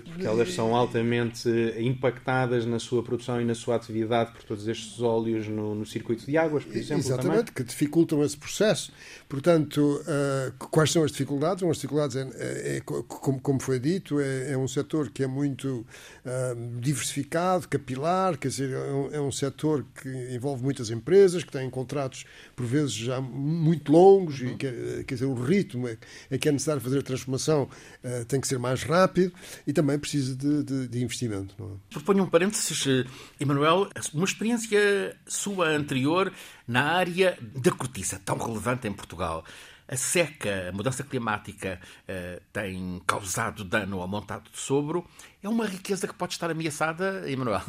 porque 0.00 0.26
elas 0.26 0.52
são 0.52 0.74
altamente 0.74 1.48
impactadas 1.78 2.66
na 2.66 2.78
sua 2.78 3.02
produção 3.02 3.40
e 3.40 3.44
na 3.44 3.54
sua 3.54 3.76
atividade 3.76 4.32
por 4.32 4.42
todos 4.42 4.66
estes 4.66 5.00
óleos 5.00 5.48
no, 5.48 5.74
no 5.74 5.86
circuito 5.86 6.26
de 6.26 6.36
águas, 6.36 6.64
por 6.64 6.76
exemplo. 6.76 7.04
Exatamente, 7.04 7.38
também. 7.38 7.54
que 7.54 7.64
dificultam 7.64 8.22
esse 8.24 8.36
processo. 8.36 8.92
Portanto, 9.28 10.02
uh, 10.02 10.68
quais 10.68 10.90
são 10.90 11.04
as 11.04 11.10
dificuldades? 11.10 11.62
As 11.62 11.76
dificuldades, 11.76 12.16
é, 12.16 12.28
é, 12.34 12.76
é 12.76 12.80
como, 13.30 13.40
como, 13.40 13.60
foi 13.60 13.78
dito, 13.78 14.18
é, 14.20 14.52
é, 14.52 14.56
um 14.56 14.66
setor 14.66 15.10
que 15.10 15.22
é 15.22 15.26
muito 15.26 15.86
uh, 16.24 16.80
diversificado, 16.80 17.68
capilar, 17.68 18.38
quer 18.38 18.48
dizer, 18.48 18.72
é 18.72 18.92
um, 18.92 19.14
é 19.14 19.20
um 19.20 19.30
setor 19.30 19.84
que 20.02 20.08
envolve 20.34 20.62
muitas 20.62 20.90
empresas, 20.90 21.44
que 21.44 21.52
têm 21.52 21.68
contratos, 21.68 22.24
por 22.56 22.64
vezes, 22.64 22.94
já 22.94 23.20
muito 23.20 23.92
longos, 23.92 24.40
uhum. 24.40 24.48
e 24.48 24.56
que, 24.56 25.04
quer 25.04 25.14
dizer, 25.14 25.26
o 25.26 25.34
ritmo 25.34 25.86
é, 25.86 25.98
é 26.30 26.38
que 26.38 26.48
é 26.48 26.52
necessário 26.52 26.80
fazer 26.80 27.00
a 27.00 27.02
transformação 27.02 27.64
uh, 28.02 28.24
tem 28.24 28.40
que 28.40 28.48
ser 28.48 28.58
mais 28.58 28.82
rápido 28.82 29.32
e 29.66 29.72
também 29.72 29.90
também 29.90 29.98
precisa 29.98 30.36
de, 30.36 30.62
de, 30.62 30.88
de 30.88 31.02
investimento. 31.02 31.54
Não 31.58 31.66
é? 31.66 31.70
Proponho 31.90 32.24
um 32.24 32.26
parênteses, 32.26 33.06
Emanuel, 33.38 33.88
uma 34.14 34.24
experiência 34.24 35.16
sua 35.26 35.68
anterior 35.68 36.32
na 36.66 36.84
área 36.84 37.36
da 37.40 37.72
cortiça, 37.72 38.20
tão 38.24 38.38
relevante 38.38 38.86
em 38.86 38.92
Portugal. 38.92 39.44
A 39.90 39.96
seca, 39.96 40.68
a 40.68 40.72
mudança 40.72 41.02
climática 41.02 41.80
uh, 42.08 42.40
tem 42.52 43.02
causado 43.04 43.64
dano 43.64 44.00
ao 44.00 44.06
montado 44.06 44.48
de 44.48 44.56
sobro. 44.56 45.04
É 45.42 45.48
uma 45.48 45.66
riqueza 45.66 46.06
que 46.06 46.14
pode 46.14 46.34
estar 46.34 46.48
ameaçada, 46.48 47.28
Emanuel? 47.28 47.62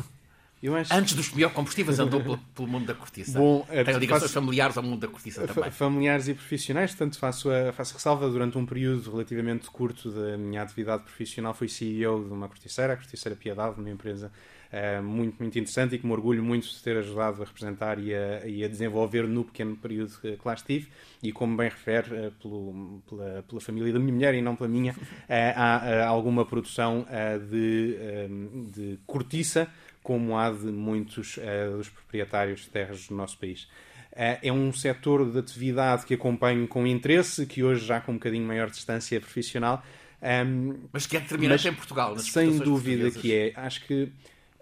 Antes 0.92 1.16
dos 1.16 1.30
biocombustíveis 1.30 1.98
andou 1.98 2.22
pelo, 2.22 2.38
pelo, 2.38 2.68
mundo 2.68 2.86
da 2.86 2.94
cortiça. 2.94 3.40
Bom, 3.40 3.66
Tem 3.68 3.98
ligações 3.98 4.32
faço... 4.32 4.34
familiares 4.36 4.78
ao 4.78 4.84
mundo 4.84 5.00
da 5.00 5.08
cortiça 5.08 5.48
também. 5.48 5.72
Familiares 5.72 6.28
e 6.28 6.36
profissionais, 6.36 6.92
portanto 6.92 7.18
faço, 7.18 7.50
a, 7.50 7.74
faço 7.74 7.96
ressalva 7.96 8.30
durante 8.30 8.56
um 8.60 8.66
período 8.68 9.10
relativamente 9.10 9.72
curto 9.72 10.12
da 10.12 10.38
minha 10.38 10.62
atividade 10.62 11.02
profissional 11.02 11.56
fui 11.56 11.68
CEO 11.68 12.24
de 12.26 12.32
uma 12.32 12.48
corticeira, 12.48 12.94
a 12.94 12.96
Corticeira 12.96 13.36
Piedade, 13.36 13.80
uma 13.80 13.90
empresa 13.90 14.32
uh, 14.72 15.04
muito, 15.04 15.36
muito 15.40 15.58
interessante 15.58 15.96
e 15.96 16.00
que 16.00 16.06
me 16.06 16.12
orgulho 16.14 16.44
muito 16.44 16.68
de 16.68 16.82
ter 16.82 16.98
ajudado 16.98 17.42
a 17.42 17.46
representar 17.46 18.00
e 18.00 18.14
a, 18.14 18.48
e 18.48 18.64
a 18.64 18.68
desenvolver 18.68 19.28
no 19.28 19.44
pequeno 19.44 19.76
período 19.76 20.18
que 20.20 20.38
lá 20.44 20.54
estive 20.54 20.88
e 21.22 21.32
como 21.32 21.56
bem 21.56 21.70
refere 21.70 22.28
uh, 22.28 22.32
pelo, 22.42 23.02
pela, 23.10 23.44
pela, 23.44 23.62
família 23.62 23.94
da 23.94 24.00
minha 24.00 24.14
mulher 24.14 24.34
e 24.36 24.42
não 24.42 24.56
pela 24.56 24.70
minha, 24.70 24.96
há 25.30 26.06
alguma 26.08 26.46
produção 26.46 27.06
de, 27.50 27.98
de 28.74 29.00
cortiça 29.06 29.68
como 30.04 30.38
há 30.38 30.50
de 30.50 30.66
muitos 30.66 31.38
dos 31.78 31.90
proprietários 31.90 32.62
de 32.62 32.70
terras 32.70 33.08
do 33.08 33.16
nosso 33.16 33.38
país. 33.38 33.68
É 34.14 34.52
um 34.52 34.74
setor 34.74 35.32
de 35.32 35.40
atividade 35.40 36.06
que 36.06 36.14
acompanho 36.14 36.68
com 36.68 36.86
interesse, 36.86 37.46
que 37.46 37.64
hoje 37.64 37.86
já 37.86 38.02
com 38.02 38.12
um 38.12 38.16
bocadinho 38.16 38.46
maior 38.46 38.70
distância 38.70 39.20
profissional. 39.22 39.82
Um, 40.22 40.28
ehm, 40.28 40.76
mas 40.92 41.08
que 41.08 41.16
é 41.16 41.20
determinante 41.22 41.68
em 41.68 41.74
Portugal, 41.74 42.18
Sem 42.20 42.58
dúvida 42.58 43.10
que 43.10 43.34
é. 43.34 43.54
Acho 43.56 43.86
que 43.86 44.12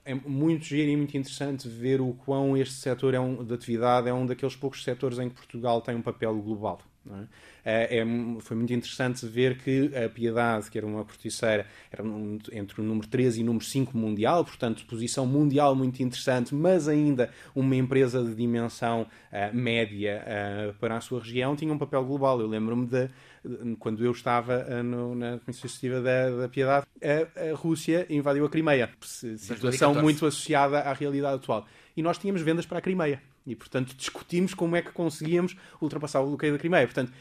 é 0.09 0.15
muito 0.15 0.65
giro 0.65 0.89
e 0.89 0.97
muito 0.97 1.15
interessante 1.15 1.69
ver 1.69 2.01
o 2.01 2.13
quão 2.13 2.57
este 2.57 2.73
setor 2.73 3.13
é 3.13 3.19
um, 3.19 3.43
de 3.43 3.53
atividade 3.53 4.09
é 4.09 4.13
um 4.13 4.25
daqueles 4.25 4.55
poucos 4.55 4.83
setores 4.83 5.19
em 5.19 5.29
que 5.29 5.35
Portugal 5.35 5.81
tem 5.81 5.95
um 5.95 6.01
papel 6.01 6.35
global. 6.41 6.81
É? 7.07 7.27
É, 7.65 7.99
é, 7.99 8.05
foi 8.41 8.55
muito 8.55 8.73
interessante 8.73 9.25
ver 9.25 9.57
que 9.57 9.91
a 9.95 10.09
Piedade, 10.09 10.69
que 10.69 10.77
era 10.77 10.85
uma 10.85 11.03
corticeira, 11.03 11.65
era 11.91 12.03
um, 12.03 12.37
entre 12.51 12.81
o 12.81 12.83
número 12.83 13.07
13 13.07 13.39
e 13.39 13.43
o 13.43 13.45
número 13.45 13.65
5 13.65 13.97
mundial, 13.97 14.43
portanto, 14.45 14.85
posição 14.85 15.25
mundial 15.25 15.75
muito 15.75 16.01
interessante, 16.01 16.53
mas 16.53 16.87
ainda 16.87 17.29
uma 17.55 17.75
empresa 17.75 18.23
de 18.23 18.35
dimensão 18.35 19.03
uh, 19.03 19.55
média 19.55 20.23
uh, 20.23 20.73
para 20.75 20.97
a 20.97 21.01
sua 21.01 21.19
região, 21.19 21.55
tinha 21.55 21.73
um 21.73 21.77
papel 21.77 22.03
global. 22.03 22.39
Eu 22.39 22.47
lembro-me 22.47 22.85
de, 22.85 23.07
de, 23.43 23.75
quando 23.77 24.03
eu 24.03 24.11
estava 24.11 24.65
uh, 24.69 24.83
no, 24.83 25.15
na 25.15 25.39
Comissão 25.39 25.65
Executiva 25.65 26.01
da, 26.01 26.29
da 26.29 26.49
Piedade, 26.49 26.85
a, 27.01 27.51
a, 27.51 27.55
Rússia 27.55 28.05
invadiu 28.09 28.45
a 28.45 28.49
Crimeia, 28.49 28.89
situação 29.01 29.95
muito 29.95 30.25
associada 30.25 30.79
à 30.79 30.93
realidade 30.93 31.35
atual. 31.35 31.65
E 31.95 32.01
nós 32.01 32.17
tínhamos 32.17 32.41
vendas 32.41 32.65
para 32.65 32.77
a 32.77 32.81
Crimeia. 32.81 33.21
E, 33.51 33.55
portanto, 33.55 33.95
discutimos 33.95 34.53
como 34.53 34.75
é 34.75 34.81
que 34.81 34.91
conseguíamos 34.91 35.55
ultrapassar 35.81 36.21
o 36.21 36.27
bloqueio 36.27 36.53
da 36.53 36.59
Crimeia. 36.59 36.85
Portanto, 36.85 37.11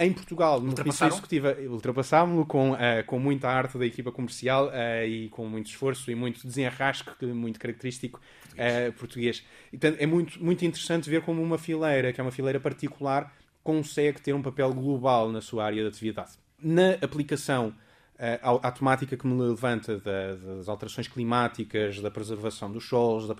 em 0.00 0.12
Portugal, 0.12 0.60
no 0.60 0.76
Comissão 0.76 1.08
Executiva, 1.08 1.56
ultrapassámos-lo 1.60 2.46
com, 2.46 2.72
uh, 2.72 2.76
com 3.04 3.18
muita 3.18 3.48
arte 3.48 3.76
da 3.76 3.84
equipa 3.84 4.12
comercial 4.12 4.68
uh, 4.68 5.04
e 5.04 5.28
com 5.30 5.46
muito 5.46 5.66
esforço 5.66 6.08
e 6.10 6.14
muito 6.14 6.46
desenrasco, 6.46 7.16
muito 7.26 7.58
característico 7.58 8.20
português. 8.20 8.88
Uh, 8.88 8.92
português. 8.92 9.44
E, 9.72 9.76
portanto, 9.76 10.00
é 10.00 10.06
muito, 10.06 10.44
muito 10.44 10.64
interessante 10.64 11.10
ver 11.10 11.22
como 11.22 11.42
uma 11.42 11.58
fileira, 11.58 12.12
que 12.12 12.20
é 12.20 12.22
uma 12.22 12.30
fileira 12.30 12.60
particular, 12.60 13.34
consegue 13.64 14.20
ter 14.20 14.32
um 14.32 14.40
papel 14.40 14.72
global 14.72 15.32
na 15.32 15.40
sua 15.40 15.64
área 15.64 15.82
de 15.82 15.88
atividade. 15.88 16.30
Na 16.62 16.92
aplicação 17.02 17.74
à, 18.18 18.70
temática 18.72 19.16
que 19.16 19.26
me 19.26 19.40
levanta 19.40 19.98
da, 19.98 20.34
das 20.34 20.68
alterações 20.68 21.06
climáticas, 21.06 22.00
da 22.00 22.10
preservação 22.10 22.70
dos 22.70 22.84
solos, 22.84 23.28
da 23.28 23.34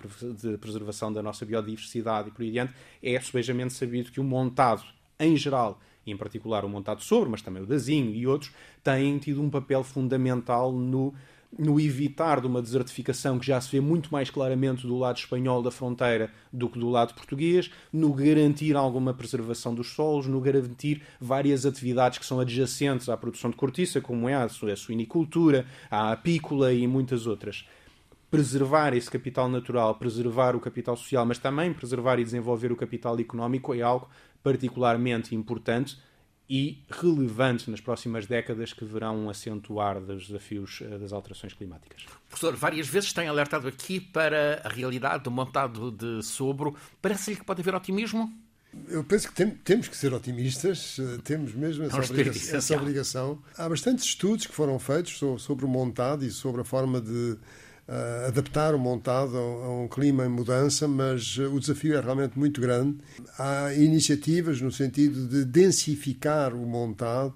preservação 0.57 1.11
da 1.11 1.21
nossa 1.21 1.45
biodiversidade 1.45 2.29
e 2.29 2.31
por 2.31 2.41
aí 2.41 2.49
adiante, 2.49 2.73
é 3.03 3.19
subejamente 3.19 3.73
sabido 3.73 4.11
que 4.11 4.19
o 4.19 4.23
montado, 4.23 4.83
em 5.19 5.35
geral, 5.35 5.79
e 6.05 6.11
em 6.11 6.17
particular 6.17 6.63
o 6.63 6.69
montado 6.69 7.01
sobre, 7.01 7.29
mas 7.29 7.41
também 7.41 7.63
o 7.63 7.65
dazinho 7.65 8.13
e 8.15 8.25
outros, 8.25 8.51
têm 8.81 9.17
tido 9.17 9.41
um 9.41 9.49
papel 9.49 9.83
fundamental 9.83 10.71
no 10.71 11.13
no 11.57 11.79
evitar 11.79 12.39
de 12.39 12.47
uma 12.47 12.61
desertificação 12.61 13.39
que 13.39 13.47
já 13.47 13.59
se 13.59 13.71
vê 13.71 13.81
muito 13.81 14.11
mais 14.11 14.29
claramente 14.29 14.85
do 14.85 14.97
lado 14.97 15.17
espanhol 15.17 15.63
da 15.63 15.71
fronteira 15.71 16.31
do 16.53 16.69
que 16.69 16.77
do 16.77 16.89
lado 16.89 17.13
português, 17.13 17.71
no 17.91 18.13
garantir 18.13 18.75
alguma 18.75 19.13
preservação 19.13 19.73
dos 19.73 19.89
solos, 19.91 20.27
no 20.27 20.39
garantir 20.39 21.01
várias 21.19 21.65
atividades 21.65 22.19
que 22.19 22.25
são 22.25 22.39
adjacentes 22.39 23.09
à 23.09 23.17
produção 23.17 23.49
de 23.49 23.57
cortiça, 23.57 23.99
como 23.99 24.29
é 24.29 24.35
a 24.35 24.47
suinicultura, 24.49 25.65
a 25.89 26.11
apícola 26.11 26.71
e 26.71 26.85
muitas 26.87 27.25
outras. 27.25 27.67
Preservar 28.29 28.93
esse 28.93 29.09
capital 29.09 29.49
natural, 29.49 29.95
preservar 29.95 30.55
o 30.55 30.59
capital 30.59 30.95
social, 30.95 31.25
mas 31.25 31.39
também 31.39 31.73
preservar 31.73 32.19
e 32.19 32.23
desenvolver 32.23 32.71
o 32.71 32.75
capital 32.75 33.19
económico 33.19 33.73
é 33.73 33.81
algo 33.81 34.07
particularmente 34.43 35.33
importante 35.33 35.97
e 36.49 36.83
relevante 36.89 37.69
nas 37.69 37.79
próximas 37.79 38.25
décadas 38.25 38.73
que 38.73 38.83
verão 38.83 39.29
acentuar 39.29 40.01
dos 40.01 40.27
desafios 40.27 40.79
eh, 40.81 40.97
das 40.97 41.13
alterações 41.13 41.53
climáticas. 41.53 42.05
Professor, 42.27 42.55
várias 42.55 42.87
vezes 42.87 43.13
tem 43.13 43.27
alertado 43.27 43.67
aqui 43.67 43.99
para 43.99 44.61
a 44.65 44.69
realidade 44.69 45.23
do 45.23 45.29
montado 45.29 45.91
de 45.91 46.23
Sobro. 46.23 46.75
Parece-lhe 46.99 47.37
que 47.37 47.45
pode 47.45 47.61
haver 47.61 47.75
otimismo? 47.75 48.33
Eu 48.87 49.03
penso 49.03 49.27
que 49.27 49.35
tem, 49.35 49.49
temos 49.49 49.87
que 49.87 49.95
ser 49.95 50.11
otimistas, 50.11 50.97
eh, 50.99 51.19
temos 51.23 51.53
mesmo 51.53 51.83
essa, 51.83 51.97
obrigação, 51.97 52.57
essa 52.57 52.75
obrigação. 52.75 53.43
Há 53.55 53.69
bastantes 53.69 54.05
estudos 54.05 54.47
que 54.47 54.53
foram 54.53 54.79
feitos 54.79 55.19
sobre 55.39 55.65
o 55.65 55.67
montado 55.67 56.25
e 56.25 56.31
sobre 56.31 56.61
a 56.61 56.63
forma 56.63 56.99
de 56.99 57.37
uh, 57.89 58.27
adaptar 58.27 58.75
o 58.75 58.79
montado 58.79 59.35
a, 59.35 59.81
um 59.81 59.87
clima 59.87 60.25
em 60.25 60.29
mudança, 60.29 60.87
mas 60.87 61.37
uh, 61.37 61.53
o 61.53 61.59
desafio 61.59 61.97
é 61.97 61.99
realmente 61.99 62.37
muito 62.37 62.61
grande. 62.61 62.97
Há 63.37 63.73
iniciativas 63.73 64.61
no 64.61 64.71
sentido 64.71 65.27
de 65.27 65.43
densificar 65.43 66.53
o 66.53 66.65
montado, 66.65 67.33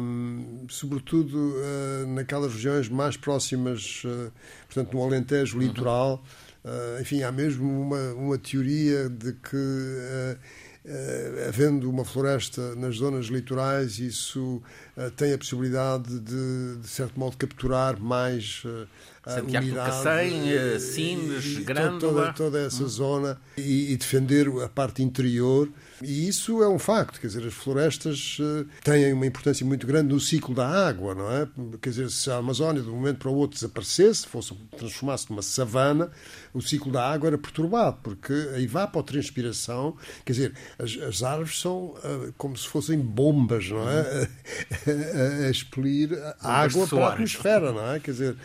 um, 0.00 0.66
sobretudo 0.68 1.36
uh, 1.36 2.06
naquelas 2.08 2.52
regiões 2.52 2.88
mais 2.88 3.16
próximas, 3.16 4.02
uh, 4.04 4.32
portanto, 4.66 4.92
no 4.92 5.02
Alentejo 5.02 5.58
litoral. 5.58 6.22
Uh, 6.64 7.00
enfim, 7.00 7.22
há 7.22 7.30
mesmo 7.30 7.64
uma, 7.80 8.12
uma 8.14 8.38
teoria 8.38 9.08
de 9.08 9.32
que 9.32 10.36
Uh, 10.84 11.48
havendo 11.48 11.88
uma 11.88 12.04
floresta 12.04 12.74
nas 12.74 12.96
zonas 12.96 13.26
litorais, 13.26 14.00
isso 14.00 14.60
uh, 14.96 15.12
tem 15.12 15.32
a 15.32 15.38
possibilidade 15.38 16.18
de, 16.18 16.78
de 16.80 16.88
certo 16.88 17.20
modo, 17.20 17.36
capturar 17.36 18.00
mais 18.00 18.64
uh, 18.64 18.88
Santiago 19.24 19.68
do 19.68 19.74
Cacém, 19.74 20.78
Sines, 20.80 21.58
Grândola. 21.58 22.32
Toda, 22.32 22.32
toda 22.32 22.66
essa 22.66 22.82
hum. 22.82 22.88
zona 22.88 23.40
e, 23.56 23.92
e, 23.92 23.96
defender 23.96 24.48
a 24.62 24.68
parte 24.68 25.02
interior. 25.02 25.68
E 26.02 26.26
isso 26.26 26.60
é 26.62 26.68
um 26.68 26.78
facto, 26.78 27.20
quer 27.20 27.28
dizer, 27.28 27.46
as 27.46 27.54
florestas 27.54 28.38
têm 28.82 29.12
uma 29.12 29.24
importância 29.24 29.64
muito 29.64 29.86
grande 29.86 30.12
no 30.12 30.18
ciclo 30.18 30.52
da 30.52 30.66
água, 30.68 31.14
não 31.14 31.30
é? 31.30 31.48
Quer 31.80 31.90
dizer, 31.90 32.10
se 32.10 32.28
a 32.28 32.38
Amazónia 32.38 32.82
de 32.82 32.88
um 32.88 32.94
momento 32.96 33.18
para 33.18 33.30
o 33.30 33.34
outro 33.34 33.54
desaparecesse, 33.54 34.26
fosse 34.26 34.52
transformasse 34.76 35.30
numa 35.30 35.42
savana, 35.42 36.10
o 36.52 36.60
ciclo 36.60 36.90
da 36.90 37.08
água 37.08 37.28
era 37.28 37.38
perturbado, 37.38 37.98
porque 38.02 38.32
a 38.32 38.60
evapotranspiração, 38.60 39.96
quer 40.24 40.32
dizer, 40.32 40.54
as, 40.76 40.96
as 41.00 41.22
árvores 41.22 41.60
são 41.60 41.94
uh, 41.94 42.34
como 42.36 42.56
se 42.56 42.66
fossem 42.66 42.98
bombas, 42.98 43.68
não 43.70 43.88
é? 43.88 44.28
a, 45.44 45.46
a, 45.46 45.50
expelir 45.50 46.12
a 46.40 46.62
água 46.62 46.86
para 46.88 47.06
a 47.06 47.12
atmosfera, 47.12 47.72
não 47.72 47.92
é? 47.92 48.00
Quer 48.00 48.10
dizer, 48.10 48.36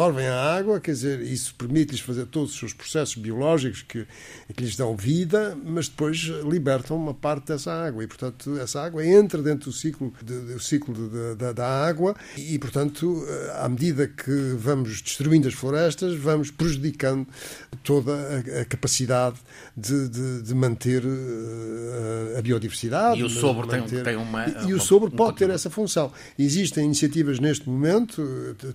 absorvem 0.00 0.26
a 0.26 0.54
água, 0.56 0.80
quer 0.80 0.92
dizer, 0.92 1.20
isso 1.20 1.54
permite-lhes 1.54 2.00
fazer 2.00 2.24
todos 2.26 2.52
os 2.52 2.58
seus 2.58 2.72
processos 2.72 3.16
biológicos 3.16 3.82
que, 3.82 4.06
que 4.56 4.64
lhes 4.64 4.74
dão 4.74 4.96
vida, 4.96 5.56
mas 5.62 5.88
depois 5.88 6.16
libertam 6.48 6.96
uma 6.96 7.12
parte 7.12 7.48
dessa 7.48 7.70
água 7.70 8.02
e, 8.02 8.06
portanto, 8.06 8.58
essa 8.58 8.80
água 8.80 9.04
entra 9.06 9.42
dentro 9.42 9.70
do 9.70 9.76
ciclo, 9.76 10.12
de, 10.24 10.54
do 10.54 10.60
ciclo 10.60 10.94
de, 10.94 11.36
de, 11.36 11.52
da 11.52 11.86
água 11.86 12.16
e, 12.36 12.58
portanto, 12.58 13.22
à 13.56 13.68
medida 13.68 14.08
que 14.08 14.54
vamos 14.56 15.02
destruindo 15.02 15.46
as 15.46 15.54
florestas, 15.54 16.14
vamos 16.16 16.50
prejudicando 16.50 17.26
toda 17.84 18.12
a, 18.12 18.62
a 18.62 18.64
capacidade 18.64 19.36
de, 19.76 20.54
manter 20.54 21.04
uh, 21.04 22.38
a 22.38 22.42
biodiversidade. 22.42 23.20
E 23.20 23.22
o 23.22 23.28
sobre 23.28 23.66
manter... 23.66 23.96
tem, 23.96 24.02
tem, 24.02 24.16
uma. 24.16 24.46
E, 24.46 24.70
e 24.70 24.74
o 24.74 24.80
sobre 24.80 25.08
um 25.08 25.12
pode 25.12 25.36
ter 25.36 25.50
essa 25.50 25.70
função. 25.70 26.12
Existem 26.38 26.84
iniciativas 26.84 27.38
neste 27.38 27.68
momento, 27.68 28.22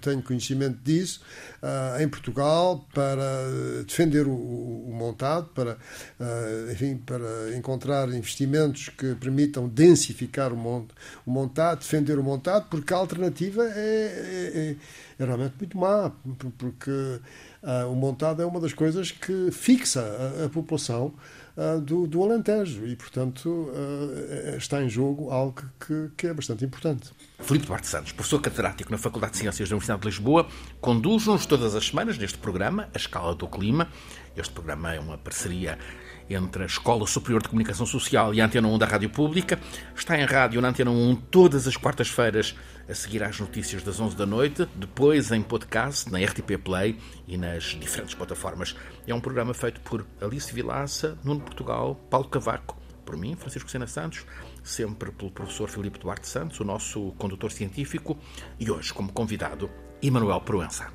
tenho 0.02 0.22
conhecimento 0.22 0.78
disso, 0.84 1.15
uh, 1.18 2.02
em 2.02 2.08
Portugal, 2.08 2.86
para 2.94 3.84
defender 3.86 4.28
o, 4.28 4.32
o 4.32 4.92
montado, 4.94 5.48
para, 5.54 5.78
uh, 6.20 6.72
enfim, 6.72 6.98
para 6.98 7.56
encontrar 7.56 8.10
investimentos 8.10 8.90
que 8.90 9.16
permitam 9.16 9.68
densificar 9.68 10.54
o, 10.54 10.58
mont, 10.58 10.88
o 11.26 11.32
montado, 11.32 11.80
defender 11.80 12.20
o 12.20 12.24
montado, 12.24 12.68
porque 12.70 12.94
a 12.94 12.98
alternativa 12.98 13.64
é, 13.64 13.70
é, 13.70 14.52
é, 14.56 14.76
é 15.20 15.26
realmente 15.26 15.56
muito 15.60 15.78
má, 15.78 16.12
porque 16.58 17.20
Uh, 17.66 17.92
o 17.92 17.96
montado 17.96 18.44
é 18.44 18.46
uma 18.46 18.60
das 18.60 18.74
coisas 18.74 19.10
que 19.10 19.50
fixa 19.52 20.00
a, 20.00 20.46
a 20.46 20.50
população 20.50 21.12
uh, 21.58 21.80
do, 21.82 22.08
do, 22.08 22.24
Alentejo 22.24 22.86
e, 22.86 22.96
portanto, 22.96 23.48
uh, 23.48 24.58
está 24.58 24.82
em 24.82 24.90
jogo 24.90 25.30
algo 25.32 25.62
que, 25.80 26.10
que, 26.18 26.28
é 26.28 26.34
bastante 26.34 26.66
importante. 26.66 27.12
Filipe 27.40 27.66
Duarte 27.66 27.88
Santos, 27.88 28.12
professor 28.12 28.42
catedrático 28.42 28.92
na 28.92 28.98
Faculdade 28.98 29.34
de 29.34 29.40
Ciências 29.40 29.70
da 29.70 29.76
Universidade 29.76 30.02
de 30.02 30.08
Lisboa, 30.08 30.48
conduz-nos 30.82 31.46
todas 31.46 31.76
as 31.76 31.88
semanas 31.88 32.18
neste 32.18 32.38
programa, 32.38 32.90
A 32.94 32.98
Escala 32.98 33.36
do 33.36 33.48
Clima. 33.48 33.88
Este 34.36 34.54
programa 34.54 34.94
é 34.94 35.00
uma 35.00 35.18
parceria 35.18 35.78
entre 36.30 36.64
a 36.64 36.66
Escola 36.66 37.06
Superior 37.06 37.42
de 37.42 37.50
Comunicação 37.50 37.86
Social 37.86 38.34
e 38.34 38.42
a 38.42 38.46
Antena 38.46 38.68
1 38.68 38.78
da 38.78 38.86
Rádio 38.86 39.10
Pública. 39.10 39.60
Está 39.96 40.20
em 40.20 40.26
rádio 40.26 40.62
na 40.62 40.70
Antena 40.70 40.92
1 40.92 41.16
todas 41.30 41.68
as 41.68 41.78
quartas-feiras, 41.78 42.56
a 42.88 42.94
seguir 42.94 43.24
às 43.24 43.40
notícias 43.40 43.84
das 43.84 44.00
11 44.00 44.16
da 44.16 44.26
noite, 44.26 44.68
depois 44.76 45.32
em 45.32 45.42
podcast, 45.42 46.12
na 46.12 46.20
RTP 46.20 46.58
Play 46.64 46.98
e 47.28 47.38
nas 47.38 47.64
diferentes 47.64 48.14
plataformas. 48.14 48.76
É 49.08 49.14
um 49.14 49.20
programa 49.20 49.54
feito 49.54 49.82
por 49.82 50.06
Alice 50.22 50.54
Vilaça, 50.54 51.18
Nuno 51.24 51.42
Portugal, 51.42 51.96
Paulo 52.10 52.30
Cavaco, 52.30 52.78
por 53.06 53.18
mim, 53.18 53.36
Francisco 53.36 53.70
Sena 53.70 53.88
Santos, 53.88 54.26
sempre 54.64 55.12
pelo 55.12 55.32
professor 55.32 55.70
Filipe 55.70 56.00
Duarte 56.00 56.28
Santos, 56.28 56.60
o 56.60 56.64
nosso 56.64 57.12
condutor 57.18 57.52
científico, 57.52 58.18
e 58.60 58.70
hoje, 58.70 58.94
como 58.94 59.12
convidado, 59.12 59.70
Emanuel 60.02 60.42
Proença. 60.42 60.92